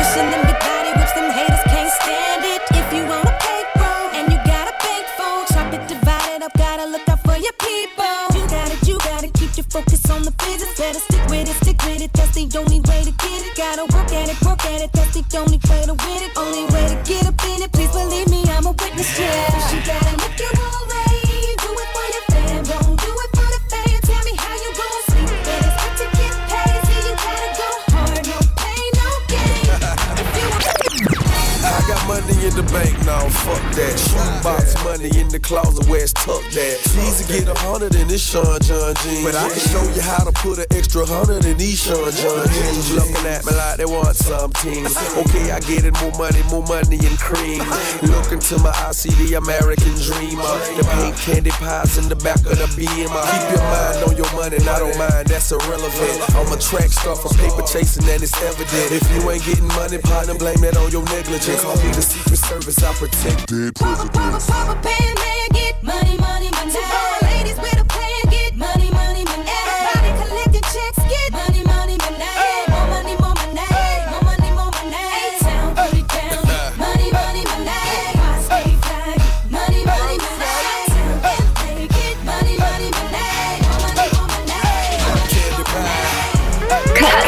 Focus 0.00 0.49
this 38.10 38.26
Sean 38.26 38.58
John 38.66 38.94
jeans. 39.06 39.22
But 39.22 39.38
I 39.38 39.46
can 39.46 39.62
show 39.70 39.82
you 39.94 40.02
how 40.02 40.26
to 40.26 40.32
put 40.42 40.58
an 40.58 40.66
extra 40.74 41.06
hundred 41.06 41.46
in 41.46 41.56
these 41.56 41.78
Sean 41.78 42.10
John 42.10 42.42
jeans. 42.50 42.90
Looking 42.90 43.22
at 43.22 43.46
me 43.46 43.54
like 43.54 43.78
they 43.78 43.86
want 43.86 44.16
something. 44.18 44.82
Okay, 45.22 45.54
I 45.54 45.62
get 45.62 45.86
it, 45.86 45.94
more 46.02 46.10
money, 46.18 46.42
more 46.50 46.66
money 46.66 46.98
and 46.98 47.16
cream. 47.22 47.62
Look 48.10 48.34
into 48.34 48.58
my 48.58 48.74
eyes, 48.82 48.98
see 48.98 49.14
the 49.14 49.38
American 49.38 49.94
dreamer. 49.94 50.54
The 50.74 50.82
pink 50.98 51.14
candy 51.22 51.54
pies 51.54 51.98
in 52.02 52.10
the 52.10 52.18
back 52.18 52.42
of 52.50 52.58
the 52.58 52.66
beamer. 52.74 53.22
Keep 53.30 53.46
your 53.54 53.66
mind 53.70 53.98
on 54.02 54.14
your 54.18 54.30
money, 54.34 54.58
and 54.58 54.66
I 54.66 54.78
don't 54.82 54.98
mind, 54.98 55.30
that's 55.30 55.54
irrelevant. 55.54 56.18
I'm 56.34 56.50
a 56.50 56.58
track 56.58 56.90
star 56.90 57.14
from 57.14 57.30
paper 57.38 57.62
chasing, 57.62 58.10
and 58.10 58.18
it's 58.18 58.34
evident. 58.42 58.90
If 58.90 59.06
you 59.14 59.22
ain't 59.30 59.46
getting 59.46 59.70
money, 59.78 60.02
partner, 60.02 60.34
blame 60.34 60.66
it 60.66 60.74
on 60.76 60.90
your 60.90 61.06
negligence. 61.14 61.62
Call 61.62 61.78
me 61.78 61.94
the 61.94 62.02
Secret 62.02 62.42
Service, 62.42 62.82
I 62.82 62.90
protect 62.98 63.46
dead 63.46 63.78
presidents. 63.78 64.50
Papa, 64.50 64.74
pay 64.82 65.14
man, 65.14 65.46
get 65.54 65.78
money, 65.82 66.18
money, 66.18 66.50
money. 66.50 67.29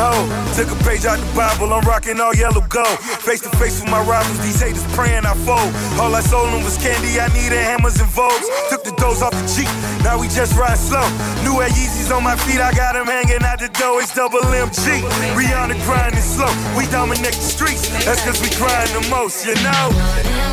Right 0.00 0.12
next 0.12 0.24
to 0.24 0.24
Young 0.24 0.28
Ho. 0.28 0.54
Took 0.54 0.70
a 0.70 0.84
page 0.84 1.04
out 1.04 1.18
the 1.18 1.36
Bible, 1.36 1.72
I'm 1.72 1.82
rocking 1.86 2.20
all 2.20 2.34
yellow 2.34 2.64
gold. 2.68 2.98
Face 3.20 3.40
to 3.42 3.50
face 3.56 3.80
with 3.80 3.90
my 3.90 4.00
rivals, 4.02 4.38
these 4.40 4.60
haters 4.60 4.84
praying 4.94 5.26
I 5.26 5.34
fold. 5.44 5.72
All 6.00 6.14
I 6.14 6.20
sold 6.20 6.52
them 6.52 6.64
was 6.64 6.76
candy, 6.78 7.20
I 7.20 7.28
needed 7.28 7.58
hammers 7.58 8.00
and 8.00 8.10
vogues. 8.10 8.46
Took 8.70 8.84
the 8.84 8.92
doors 8.96 9.22
off 9.22 9.32
the 9.32 9.46
Jeep, 9.46 9.70
now 10.04 10.18
we 10.18 10.28
just 10.28 10.56
ride 10.56 10.78
slow. 10.78 11.06
New 11.44 11.60
Air 11.60 11.68
Yeezys 11.68 12.14
on 12.14 12.22
my 12.22 12.36
feet, 12.36 12.60
I 12.60 12.72
got 12.72 12.94
them 12.94 13.06
hanging 13.06 13.42
out 13.42 13.58
the 13.58 13.68
door, 13.68 14.00
it's 14.00 14.14
double 14.14 14.40
MG. 14.40 15.02
Rihanna 15.36 15.76
grinding 15.84 16.20
slow, 16.20 16.50
we 16.76 16.86
dominate 16.86 17.34
the 17.34 17.48
streets, 17.54 17.88
that's 18.04 18.24
cause 18.24 18.40
we 18.40 18.50
grind 18.56 18.90
the 18.90 19.08
most, 19.08 19.46
you 19.46 19.54
know? 19.62 20.49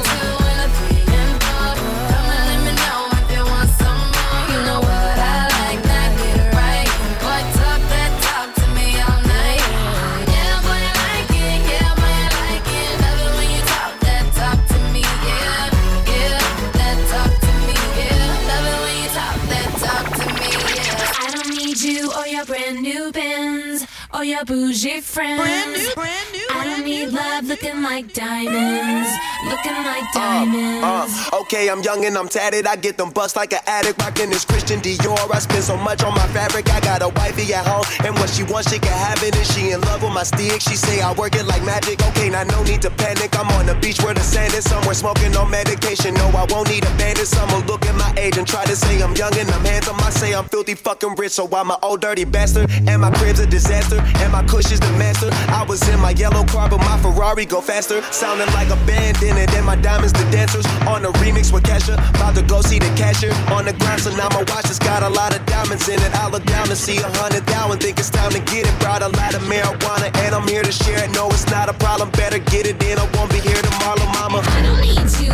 Bougie 24.46 25.02
friends. 25.02 25.42
Brand 25.42 25.72
new, 25.74 25.94
brand 25.96 26.32
new. 26.32 26.37
I 26.50 26.64
don't 26.66 26.86
need 26.86 27.10
love 27.10 27.46
looking 27.46 27.82
like 27.82 28.14
diamonds, 28.14 29.10
looking 29.46 29.78
like 29.84 30.06
diamonds. 30.14 30.84
Uh, 31.32 31.42
okay, 31.42 31.70
I'm 31.70 31.82
young 31.82 32.06
and 32.06 32.18
I'm 32.18 32.28
tatted. 32.28 32.66
I 32.68 32.76
get 32.76 32.98
them 32.98 33.12
bust 33.12 33.36
like 33.36 33.54
an 33.54 33.60
addict. 33.68 34.02
Rockin' 34.02 34.30
this 34.30 34.46
Christian 34.46 34.80
Dior. 34.80 35.18
I 35.34 35.40
spend 35.40 35.64
so 35.64 35.78
much 35.78 36.04
on 36.04 36.14
my 36.14 36.28
fabric. 36.28 36.70
I 36.72 36.80
got 36.80 37.02
a 37.02 37.10
wifey 37.10 37.54
at 37.54 37.66
home, 37.66 37.86
and 38.06 38.16
what 38.16 38.30
she 38.30 38.44
wants, 38.44 38.72
she 38.72 38.80
can 38.80 38.94
have 38.94 39.22
it. 39.24 39.36
And 39.36 39.46
she 39.48 39.72
in 39.72 39.82
love 39.82 40.04
with 40.04 40.14
my 40.14 40.24
stick. 40.24 40.62
She 40.62 40.76
say 40.76 41.02
I 41.02 41.14
work 41.14 41.36
it 41.36 41.46
like 41.46 41.64
magic. 41.64 42.02
Okay, 42.08 42.30
now 42.30 42.44
no 42.44 42.64
need 42.64 42.82
to 42.84 42.90
panic. 42.92 43.38
I'm 43.38 43.50
on 43.60 43.66
the 43.66 43.76
beach 43.76 44.02
where 44.02 44.14
the 44.14 44.22
sand 44.22 44.54
is 44.54 44.64
somewhere 44.70 44.94
smoking 44.94 45.36
on 45.36 45.50
medication. 45.50 46.14
No, 46.14 46.28
I 46.30 46.46
won't 46.50 46.70
need 46.70 46.84
a 46.84 46.92
bandit. 46.98 47.28
Someone 47.28 47.66
look 47.68 47.86
at 47.86 47.96
my 47.96 48.14
age 48.18 48.38
and 48.38 48.48
try 48.48 48.66
to 48.66 48.76
say 48.76 49.02
I'm 49.02 49.16
young 49.16 49.36
and 49.38 49.50
I'm 49.52 49.66
handsome. 49.66 49.98
I 50.00 50.10
say 50.10 50.34
I'm 50.34 50.46
filthy 50.46 50.76
fucking 50.76 51.16
rich, 51.18 51.34
so 51.34 51.48
I'm 51.54 51.72
an 51.72 51.78
old 51.84 52.02
dirty 52.02 52.26
bastard. 52.26 52.70
And 52.88 53.02
my 53.02 53.12
crib's 53.12 53.40
a 53.40 53.48
disaster, 53.48 54.00
and 54.00 54.32
my 54.32 54.44
cush 54.44 54.72
is 54.72 54.80
the 54.80 54.92
master. 54.94 55.30
I 55.52 55.64
was 55.68 55.88
in 55.90 56.00
my 56.00 56.12
yellow 56.12 56.37
car, 56.46 56.70
but 56.70 56.80
my 56.80 56.98
Ferrari 57.00 57.46
go 57.46 57.62
faster. 57.62 58.02
Sounding 58.12 58.48
like 58.54 58.70
a 58.70 58.76
bandit, 58.86 59.54
and 59.54 59.66
my 59.66 59.76
diamonds 59.76 60.14
the 60.14 60.26
dancers. 60.32 60.66
On 60.88 61.02
the 61.02 61.12
remix 61.24 61.52
with 61.52 61.64
Kesha, 61.64 61.96
about 62.16 62.36
to 62.36 62.44
go 62.44 62.62
see 62.62 62.80
the 62.80 62.92
cashier. 62.96 63.34
On 63.52 63.66
the 63.66 63.74
ground, 63.74 64.02
so 64.02 64.12
now 64.16 64.30
my 64.30 64.44
watch 64.54 64.68
has 64.68 64.80
got 64.80 65.04
a 65.04 65.10
lot 65.10 65.36
of 65.36 65.46
diamonds 65.46 65.88
in 65.90 66.00
it. 66.00 66.12
I 66.16 66.30
look 66.30 66.44
down 66.46 66.68
to 66.68 66.76
see 66.76 66.98
a 66.98 67.10
hundred 67.18 67.46
thousand, 67.48 67.80
think 67.80 68.00
it's 68.00 68.10
time 68.10 68.32
to 68.32 68.40
get 68.40 68.68
it. 68.68 68.80
Brought 68.80 69.02
a 69.02 69.10
lot 69.10 69.34
of 69.34 69.42
marijuana, 69.44 70.16
and 70.26 70.36
I'm 70.36 70.48
here 70.48 70.64
to 70.64 70.72
share 70.72 71.04
it. 71.04 71.12
No, 71.12 71.28
it's 71.30 71.50
not 71.50 71.70
a 71.70 71.74
problem, 71.74 72.10
better 72.12 72.40
get 72.40 72.68
it 72.68 72.82
in. 72.84 72.98
I 73.00 73.06
won't 73.16 73.32
be 73.32 73.40
here 73.40 73.62
tomorrow, 73.62 74.06
mama. 74.14 74.42
I 74.44 74.62
don't 74.62 74.82
need 74.82 74.98
you 75.22 75.34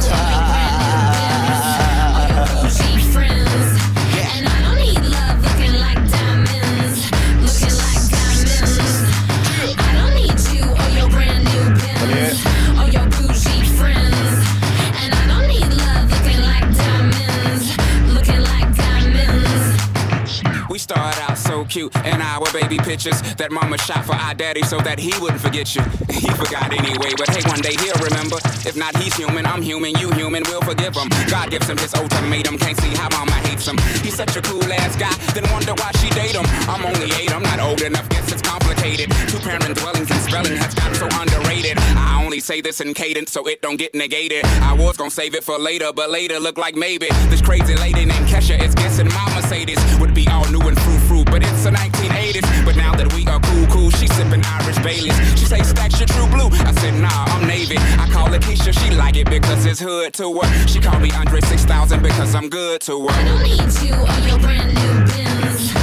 your 2.93 2.99
friends. 3.11 3.42
Cute 21.73 21.95
in 22.05 22.21
our 22.21 22.45
baby 22.53 22.77
pictures 22.77 23.19
that 23.33 23.51
mama 23.51 23.75
shot 23.79 24.05
for 24.05 24.13
our 24.13 24.35
daddy 24.35 24.61
so 24.61 24.77
that 24.85 24.99
he 24.99 25.09
wouldn't 25.19 25.41
forget 25.41 25.73
you. 25.73 25.81
He 26.23 26.29
forgot 26.29 26.71
anyway, 26.71 27.11
but 27.17 27.27
hey, 27.33 27.41
one 27.49 27.59
day 27.59 27.75
he'll 27.81 27.99
remember. 27.99 28.37
If 28.63 28.77
not, 28.77 28.95
he's 28.95 29.13
human, 29.15 29.45
I'm 29.45 29.61
human, 29.61 29.97
you 29.97 30.11
human, 30.11 30.43
we'll 30.45 30.61
forgive 30.61 30.95
him. 30.95 31.09
God 31.27 31.49
gives 31.49 31.67
him 31.67 31.77
his 31.77 31.93
ultimatum, 31.95 32.57
can't 32.59 32.79
see 32.79 32.93
how 32.95 33.09
mama 33.09 33.33
hates 33.49 33.67
him. 33.67 33.77
He's 34.05 34.13
such 34.15 34.37
a 34.37 34.41
cool 34.41 34.63
ass 34.71 34.95
guy, 34.95 35.11
then 35.33 35.43
wonder 35.51 35.73
why 35.73 35.91
she 35.99 36.09
date 36.11 36.35
him. 36.35 36.45
I'm 36.69 36.85
only 36.85 37.11
eight, 37.17 37.33
I'm 37.33 37.41
not 37.41 37.59
old 37.59 37.81
enough, 37.81 38.07
guess 38.09 38.31
it's 38.31 38.43
complicated. 38.43 39.09
Two 39.27 39.39
parent 39.39 39.75
dwellings 39.75 40.11
and 40.11 40.21
spelling 40.21 40.55
has 40.55 40.73
gotten 40.75 40.95
so 40.95 41.09
underrated. 41.19 41.77
I 41.97 42.23
only 42.23 42.39
say 42.39 42.61
this 42.61 42.79
in 42.81 42.93
cadence 42.93 43.31
so 43.31 43.47
it 43.47 43.61
don't 43.61 43.77
get 43.77 43.95
negated. 43.95 44.45
I 44.61 44.73
was 44.73 44.95
gonna 44.97 45.09
save 45.09 45.33
it 45.33 45.43
for 45.43 45.57
later, 45.57 45.91
but 45.93 46.09
later 46.11 46.39
look 46.39 46.57
like 46.57 46.75
maybe. 46.75 47.07
This 47.29 47.41
crazy 47.41 47.75
lady 47.75 48.05
named 48.05 48.27
Kesha 48.27 48.61
is 48.61 48.75
guessing 48.75 49.07
my 49.07 49.33
Mercedes 49.35 49.79
would 49.99 50.12
sipping 54.23 54.43
Irish 54.45 54.77
Baileys. 54.79 55.17
She 55.39 55.45
say, 55.45 55.61
Stacks 55.63 55.99
your 55.99 56.07
true 56.07 56.27
blue. 56.27 56.49
I 56.65 56.71
said, 56.73 56.93
Nah, 56.99 57.25
I'm 57.27 57.47
Navy. 57.47 57.77
I 57.77 58.07
call 58.11 58.27
her 58.27 58.39
Keisha, 58.39 58.73
she 58.73 58.95
like 58.95 59.15
it 59.15 59.29
because 59.29 59.65
it's 59.65 59.79
hood 59.79 60.13
to 60.13 60.41
her. 60.41 60.67
She 60.67 60.79
call 60.79 60.99
me 60.99 61.11
Andre 61.11 61.41
6000 61.41 62.01
because 62.01 62.35
I'm 62.35 62.49
good 62.49 62.81
to 62.81 63.07
her. 63.07 63.11
I 63.11 63.23
don't 63.25 63.43
need 63.43 63.87
you 63.87 63.95
or 63.95 64.27
your 64.27 64.39
brand 64.39 64.73
new 64.73 65.13
Benz 65.13 65.82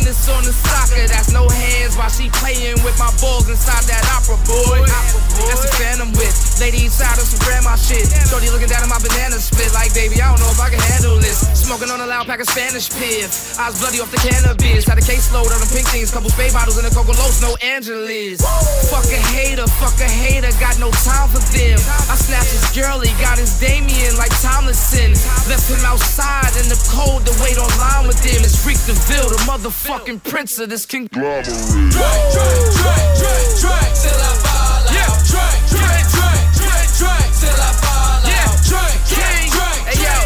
It's 0.00 0.28
on 0.28 0.42
the 0.44 0.52
soccer. 0.52 1.06
That's 1.06 1.32
no 1.32 1.48
hands 1.48 1.81
while 2.02 2.10
she 2.10 2.26
playin' 2.42 2.74
with 2.82 2.98
my 2.98 3.06
balls 3.22 3.46
inside 3.46 3.86
that 3.86 4.02
opera, 4.10 4.34
boy. 4.42 4.82
That's 5.46 5.62
a 5.62 5.70
phantom 5.78 6.10
with 6.18 6.34
Lady 6.58 6.90
inside 6.90 7.14
of 7.14 7.22
some 7.22 7.38
grandma 7.46 7.78
shit. 7.78 8.10
Shorty 8.26 8.50
looking 8.50 8.66
down 8.66 8.82
at 8.82 8.90
my 8.90 8.98
banana 8.98 9.38
split 9.38 9.70
like, 9.70 9.94
baby, 9.94 10.18
I 10.18 10.34
don't 10.34 10.42
know 10.42 10.50
if 10.50 10.58
I 10.58 10.66
can 10.74 10.82
handle 10.82 11.22
this. 11.22 11.46
Smoking 11.54 11.94
on 11.94 12.02
a 12.02 12.06
loud 12.10 12.26
pack 12.26 12.42
of 12.42 12.50
Spanish 12.50 12.90
piff. 12.90 13.54
Eyes 13.54 13.78
bloody 13.78 14.02
off 14.02 14.10
the 14.10 14.18
cannabis. 14.18 14.82
Had 14.82 14.98
a 14.98 15.06
caseload 15.06 15.46
of 15.46 15.62
them 15.62 15.70
pink 15.70 15.86
things, 15.94 16.10
couple 16.10 16.26
spade 16.34 16.50
bottles 16.50 16.74
in 16.74 16.82
a 16.82 16.90
Coco 16.90 17.14
Los, 17.14 17.38
no 17.38 17.54
Angeles. 17.62 18.42
Fuck 18.90 19.06
a 19.06 19.22
hater, 19.30 19.70
fuck 19.78 19.94
a 20.02 20.10
hater, 20.10 20.50
got 20.58 20.74
no 20.82 20.90
time 21.06 21.30
for 21.30 21.42
them. 21.54 21.78
I 22.10 22.18
snatched 22.18 22.50
his 22.50 22.66
girlie, 22.74 23.14
got 23.22 23.38
his 23.38 23.54
Damien 23.62 24.18
like 24.18 24.34
Tomlinson. 24.42 25.14
Left 25.46 25.70
him 25.70 25.82
outside 25.86 26.50
in 26.58 26.66
the 26.66 26.78
cold 26.90 27.22
to 27.30 27.32
wait 27.38 27.62
online 27.62 28.10
with 28.10 28.18
him. 28.26 28.42
It's 28.42 28.58
Freak 28.58 28.82
DeVille, 28.90 29.30
the 29.30 29.38
motherfucking 29.46 30.26
prince 30.26 30.58
of 30.58 30.66
this 30.66 30.82
conglomerate. 30.82 31.46
Out. 31.94 32.32
Yeah. 34.92 35.12
I. 35.12 35.52
Yeah. 39.98 40.22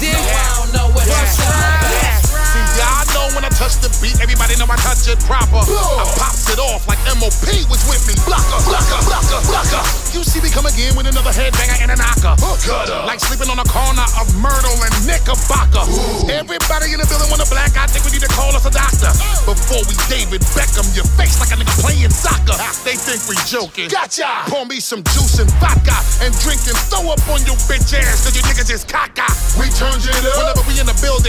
You? 0.00 0.08
Don't 0.08 0.72
know 0.72 0.88
what 0.94 2.21
See, 2.52 2.60
y'all 2.76 3.08
know 3.16 3.32
when 3.32 3.48
I 3.48 3.52
touch 3.56 3.80
the 3.80 3.88
beat, 4.04 4.20
everybody 4.20 4.52
know 4.60 4.68
I 4.68 4.76
touch 4.84 5.08
it 5.08 5.16
proper. 5.24 5.64
I 5.64 6.04
pops 6.20 6.44
it 6.52 6.60
off 6.60 6.84
like 6.84 7.00
MOP 7.16 7.48
was 7.72 7.80
with 7.88 8.04
me. 8.04 8.12
Blocker, 8.28 8.60
blocker, 8.68 9.00
blocker, 9.08 9.40
blocker. 9.48 9.80
You 10.12 10.20
see 10.20 10.44
me 10.44 10.52
come 10.52 10.68
again 10.68 10.92
with 10.92 11.08
another 11.08 11.32
headbanger 11.32 11.80
and 11.80 11.88
a 11.88 11.96
knocker. 11.96 12.36
Cutter. 12.60 13.08
Like 13.08 13.24
sleeping 13.24 13.48
on 13.48 13.56
a 13.56 13.64
corner 13.72 14.04
of 14.20 14.28
Myrtle 14.36 14.76
and 14.84 14.92
Knickerbocker. 15.08 15.80
Everybody 16.28 16.92
in 16.92 17.00
the 17.00 17.08
building 17.08 17.32
want 17.32 17.40
a 17.40 17.48
black. 17.48 17.72
I 17.78 17.88
think 17.88 18.04
we 18.04 18.12
need 18.12 18.24
to 18.26 18.32
call 18.36 18.52
us 18.52 18.68
a 18.68 18.72
doctor. 18.74 19.08
Oh. 19.08 19.56
Before 19.56 19.80
we 19.88 19.96
David 20.12 20.44
Beckham, 20.52 20.84
your 20.92 21.08
face 21.16 21.38
like 21.38 21.52
a 21.52 21.56
nigga 21.56 21.72
playing 21.80 22.12
soccer. 22.12 22.58
Ah. 22.58 22.68
They 22.84 23.00
think 23.00 23.24
we 23.32 23.36
joking. 23.48 23.88
Gotcha. 23.88 24.44
Pour 24.52 24.66
me 24.66 24.82
some 24.82 25.00
juice 25.16 25.40
and 25.40 25.48
vodka 25.56 25.96
and 26.20 26.34
drink 26.44 26.60
and 26.66 26.76
throw 26.90 27.08
up 27.08 27.22
on 27.32 27.40
your 27.48 27.56
bitch 27.64 27.94
ass 27.94 28.28
cause 28.28 28.34
you 28.36 28.44
niggas 28.44 28.68
is 28.68 28.84
caca. 28.84 29.24
We 29.56 29.72
turn 29.72 29.96
it 29.96 30.24
up. 30.36 30.36
Whenever 30.36 30.66
we 30.66 30.76
in 30.76 30.84
the 30.84 30.98
building, 30.98 31.21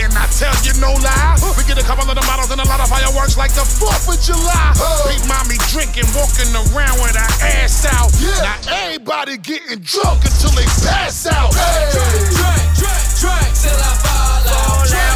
fireworks 3.24 3.38
like 3.38 3.54
the 3.54 3.62
4th 3.62 4.14
of 4.14 4.20
July. 4.22 4.74
Beat 5.08 5.26
mommy 5.28 5.58
drinking, 5.72 6.06
walking 6.16 6.52
around 6.54 7.00
with 7.02 7.16
her 7.16 7.34
ass 7.46 7.86
out. 7.86 8.12
Now 8.42 8.74
everybody 8.84 9.38
getting 9.38 9.80
drunk 9.80 10.26
until 10.26 10.52
they 10.52 10.66
pass 10.84 11.28
out. 11.28 11.52
Drink, 11.52 12.32
drink, 12.32 12.64
drink, 12.76 13.04
drink, 13.20 13.50
till 13.62 13.80
I 13.80 13.94
fall 14.04 14.44
out. 14.48 14.88
Drink, 14.88 14.92
drink, 14.92 15.13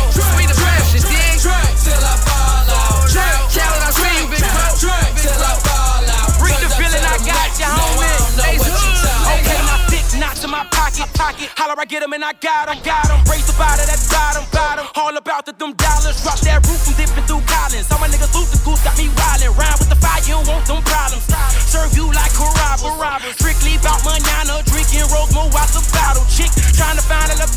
pocket. 11.17 11.49
Holler, 11.57 11.75
I 11.81 11.85
get 11.85 12.03
'em 12.03 12.13
and 12.13 12.23
I 12.23 12.33
got 12.37 12.69
'em, 12.69 12.77
got 12.85 13.09
'em. 13.09 13.19
Raise 13.25 13.45
the 13.49 13.57
bottom, 13.57 13.85
that's 13.89 14.05
bottom, 14.07 14.45
bottom. 14.53 14.85
All 14.95 15.15
about 15.17 15.45
the 15.45 15.53
them 15.57 15.73
dollars. 15.73 16.21
Drop 16.21 16.39
that 16.45 16.61
roof, 16.67 16.81
I'm 16.87 16.93
dipping 16.93 17.25
through 17.25 17.43
Collins. 17.49 17.89
All 17.91 17.99
my 17.99 18.07
niggas 18.07 18.33
loose 18.37 18.51
the 18.53 18.59
goose, 18.63 18.81
got 18.85 18.95
me 18.97 19.09
wildin'. 19.17 19.57
Round 19.57 19.77
with 19.81 19.89
the 19.89 19.99
fire, 20.03 20.21
you 20.29 20.37
don't 20.37 20.47
want 20.47 20.65
them 20.69 20.81
problems. 20.83 21.25
Serve 21.73 21.91
you 21.97 22.05
like 22.13 22.33
Caraba. 22.37 22.89
Strictly 23.33 23.75
about 23.75 24.05
manana, 24.05 24.61
drinking 24.69 25.05
Rosemo 25.11 25.49
out 25.61 25.69
the 25.73 25.81
bottle. 25.91 26.25
Chick 26.29 26.51
trying 26.77 26.97
to 27.01 27.05
find 27.09 27.29
a 27.33 27.35
la. 27.41 27.47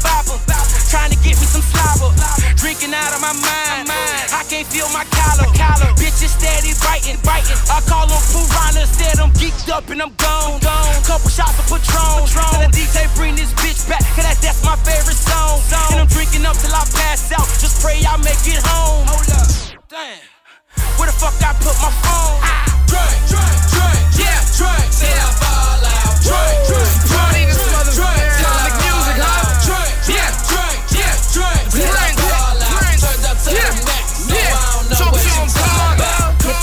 Trying 0.90 1.10
to 1.10 1.18
get 1.22 1.38
me 1.40 1.46
some 1.46 1.62
slobber. 1.62 2.10
Drinking 2.56 2.94
out 2.94 3.12
of 3.14 3.20
my 3.20 3.32
mind. 3.32 4.19
I 4.60 4.62
can't 4.62 4.76
feel 4.76 4.92
my 4.92 5.08
collar. 5.08 5.48
collar. 5.56 5.88
Bitches 5.96 6.36
steady 6.36 6.76
biting, 6.84 7.16
biting. 7.24 7.56
I 7.72 7.80
call 7.88 8.04
them 8.04 8.20
piranhas. 8.28 8.92
Said 8.92 9.16
I'm 9.16 9.32
geeked 9.40 9.72
up 9.72 9.88
and 9.88 10.04
I'm 10.04 10.12
gone. 10.20 10.60
gone. 10.60 11.00
Couple 11.08 11.32
shots 11.32 11.56
of 11.56 11.64
Patron. 11.64 12.28
Tell 12.28 12.60
the 12.60 12.68
DJ 12.68 13.08
bring 13.16 13.40
this 13.40 13.56
bitch 13.56 13.88
back. 13.88 14.04
Cause 14.12 14.28
that, 14.28 14.36
that's 14.44 14.60
my 14.60 14.76
favorite 14.84 15.16
song. 15.16 15.64
And 15.96 16.04
I'm 16.04 16.08
drinking 16.12 16.44
up 16.44 16.60
till 16.60 16.76
I 16.76 16.84
pass 16.92 17.32
out. 17.32 17.48
Just 17.56 17.80
pray 17.80 18.04
I 18.04 18.20
make 18.20 18.44
it 18.44 18.60
home. 18.60 19.08
Hold 19.08 19.32
up. 19.32 19.48
Damn. 19.88 20.28
Where 21.00 21.08
the 21.08 21.16
fuck 21.16 21.40
I 21.40 21.56
put 21.64 21.72
my 21.80 21.88
phone? 22.04 22.36
Ah. 22.44 22.68
Drink, 22.84 23.16
drink, 23.32 23.56
drink, 23.72 24.02
yeah, 24.20 24.44
drink, 24.60 24.88
till 24.92 25.08
I 25.08 25.30
fall 25.40 25.88
out. 25.88 26.20
Drink, 26.20 26.68
drink, 26.68 26.96
drink, 27.08 27.49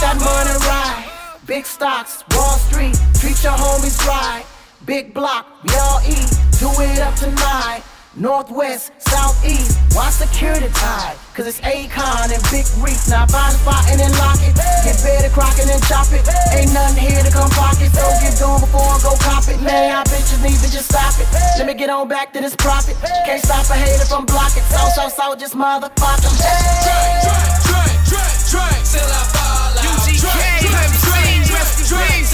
that 0.01 0.17
money 0.19 0.57
right. 0.67 1.05
Big 1.45 1.65
stocks, 1.65 2.23
Wall 2.31 2.57
Street, 2.57 2.95
treat 3.19 3.41
your 3.43 3.55
homies 3.55 3.97
right. 4.05 4.43
Big 4.85 5.13
block, 5.13 5.47
we 5.63 5.73
all 5.75 6.01
eat, 6.05 6.29
do 6.59 6.69
it 6.83 6.99
up 6.99 7.15
tonight. 7.15 7.83
Northwest, 8.17 8.91
Southeast, 8.97 9.77
why 9.93 10.09
security 10.09 10.67
tied? 10.73 11.15
Cause 11.37 11.45
it's 11.45 11.61
Akon 11.61 12.33
and 12.33 12.41
Big 12.49 12.65
Reek. 12.81 12.97
Now 13.13 13.29
find 13.29 13.53
a 13.53 13.59
spot 13.61 13.85
and 13.93 14.01
then 14.01 14.09
lock 14.17 14.41
it. 14.41 14.57
Get 14.81 14.97
better, 15.05 15.29
crock 15.29 15.53
it 15.61 15.69
and 15.69 15.77
chop 15.85 16.09
it. 16.09 16.25
Ain't 16.57 16.73
nothing 16.73 16.97
here 16.97 17.21
to 17.21 17.29
come 17.29 17.49
pocket. 17.53 17.93
So 17.93 18.01
get 18.17 18.33
going 18.41 18.57
before 18.57 18.81
I 18.81 18.97
go 19.05 19.13
cop 19.21 19.45
it. 19.45 19.61
Man, 19.61 19.93
y'all 19.93 20.03
bitches 20.09 20.41
need 20.41 20.57
to 20.65 20.69
just 20.73 20.89
stop 20.89 21.13
it. 21.21 21.29
Let 21.61 21.67
me 21.69 21.75
get 21.75 21.91
on 21.93 22.07
back 22.09 22.33
to 22.33 22.41
this 22.41 22.55
profit. 22.55 22.97
Can't 23.25 23.37
stop 23.37 23.69
a 23.69 23.77
hater 23.77 24.05
from 24.09 24.25
blocking. 24.25 24.65
So, 24.73 24.81
so, 24.97 25.09
so, 25.13 25.35
just 25.37 25.53
motherfuck 25.53 26.17
'em. 26.25 26.33
Drink, 26.41 27.21
drink, 27.21 27.93
drink, 28.09 28.33
drink, 28.49 28.81
drink, 28.89 29.36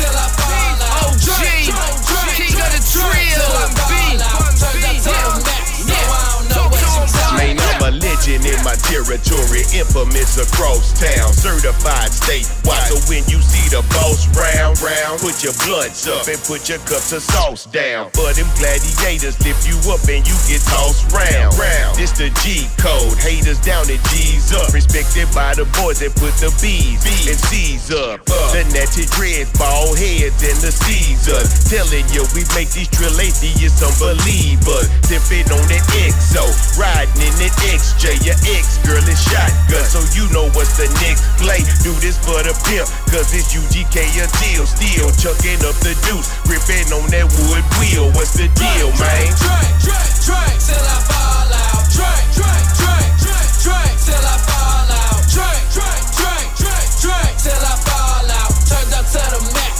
Till 0.04 0.12
I 0.12 0.28
fall 0.36 0.84
out. 0.84 1.16
OG, 1.16 1.48
king 2.36 2.60
of 2.60 2.70
the 2.76 2.84
drill. 2.92 3.48
B, 3.88 4.20
Man, 7.40 7.58
I'm 7.58 7.82
a 7.82 7.92
legend 8.04 8.44
in 8.46 8.60
my 8.68 8.76
territory, 8.84 9.64
infamous 9.72 10.36
across 10.38 10.92
town, 11.00 11.32
certified 11.32 12.12
statewide. 12.12 12.92
So 12.92 13.00
when 13.08 13.24
you 13.32 13.40
see 13.40 13.68
the 13.72 13.82
boss 13.96 14.28
round, 14.36 14.76
round, 14.84 15.20
put 15.20 15.44
your 15.44 15.56
blunts 15.64 16.08
up 16.08 16.28
and 16.28 16.40
put 16.44 16.68
your 16.68 16.80
cups 16.80 17.12
of 17.12 17.24
sauce 17.24 17.66
down. 17.66 18.12
For 18.12 18.32
them 18.34 18.48
gladiators 18.60 19.40
lift 19.44 19.64
you 19.68 19.80
up 19.88 20.04
and 20.12 20.28
you 20.28 20.36
get 20.52 20.62
tossed 20.68 21.08
round, 21.16 21.56
round. 21.56 21.83
This 22.04 22.20
the 22.20 22.36
G 22.44 22.68
code, 22.84 23.16
haters 23.16 23.64
down 23.64 23.88
and 23.88 24.04
G's 24.12 24.52
up, 24.52 24.76
respected 24.76 25.24
by 25.32 25.56
the 25.56 25.64
boys 25.80 26.04
that 26.04 26.12
put 26.20 26.36
the 26.44 26.52
B's 26.60 27.00
and 27.00 27.40
C's 27.40 27.96
up. 27.96 28.20
The 28.52 28.68
natty 28.76 29.08
dreads, 29.16 29.48
bald 29.56 29.96
heads, 29.96 30.36
and 30.44 30.60
the 30.60 30.68
Caesars. 30.68 31.48
Telling 31.72 32.04
you 32.12 32.28
we 32.36 32.44
make 32.60 32.68
these 32.76 32.92
trill 32.92 33.16
atheists 33.16 33.80
unbelievers. 33.80 34.92
Sipping 35.08 35.48
on 35.48 35.64
that 35.72 35.88
XO, 35.96 36.44
riding 36.76 37.24
in 37.24 37.32
that 37.40 37.56
XJ. 37.72 38.20
Your 38.28 38.36
ex 38.52 38.84
girl 38.84 39.00
is 39.08 39.16
shotgun, 39.24 39.88
so 39.88 40.04
you 40.12 40.28
know 40.36 40.52
what's 40.60 40.76
the 40.76 40.92
next 41.00 41.24
play. 41.40 41.64
Do 41.88 41.96
this 42.04 42.20
for 42.20 42.44
the 42.44 42.52
pimp, 42.68 42.84
Cause 43.14 43.30
it's 43.36 43.54
UGK 43.54 44.26
until 44.26 44.66
still 44.66 45.12
chucking 45.22 45.62
up 45.70 45.78
the 45.86 45.94
juice, 46.10 46.34
ripping 46.50 46.90
on 46.98 47.06
that 47.14 47.30
wood 47.46 47.62
wheel. 47.78 48.10
What's 48.18 48.34
the 48.34 48.50
deal, 48.58 48.90
man? 48.98 49.30
Drink, 49.38 49.86
drink, 49.86 50.14
drink, 50.26 50.58
till 50.58 50.82
I 50.82 50.98
fall 51.06 51.54
out. 51.54 51.86
Drink, 51.94 52.26
drink, 52.34 52.66
drink, 52.74 53.14
drink, 53.22 53.50
drink, 53.62 53.94
till 54.02 54.18
I 54.18 54.38
fall 54.50 54.90
out. 54.98 55.22
Drink, 55.30 55.62
drink, 55.78 56.04
drink, 56.18 56.48
drink, 56.58 56.90
drink, 57.06 57.34
till 57.38 57.62
I 57.62 57.76
fall 57.86 58.30
out. 58.34 58.50
Turned 58.66 58.94
up 58.98 59.06
to 59.06 59.22
the 59.30 59.42
max. 59.54 59.73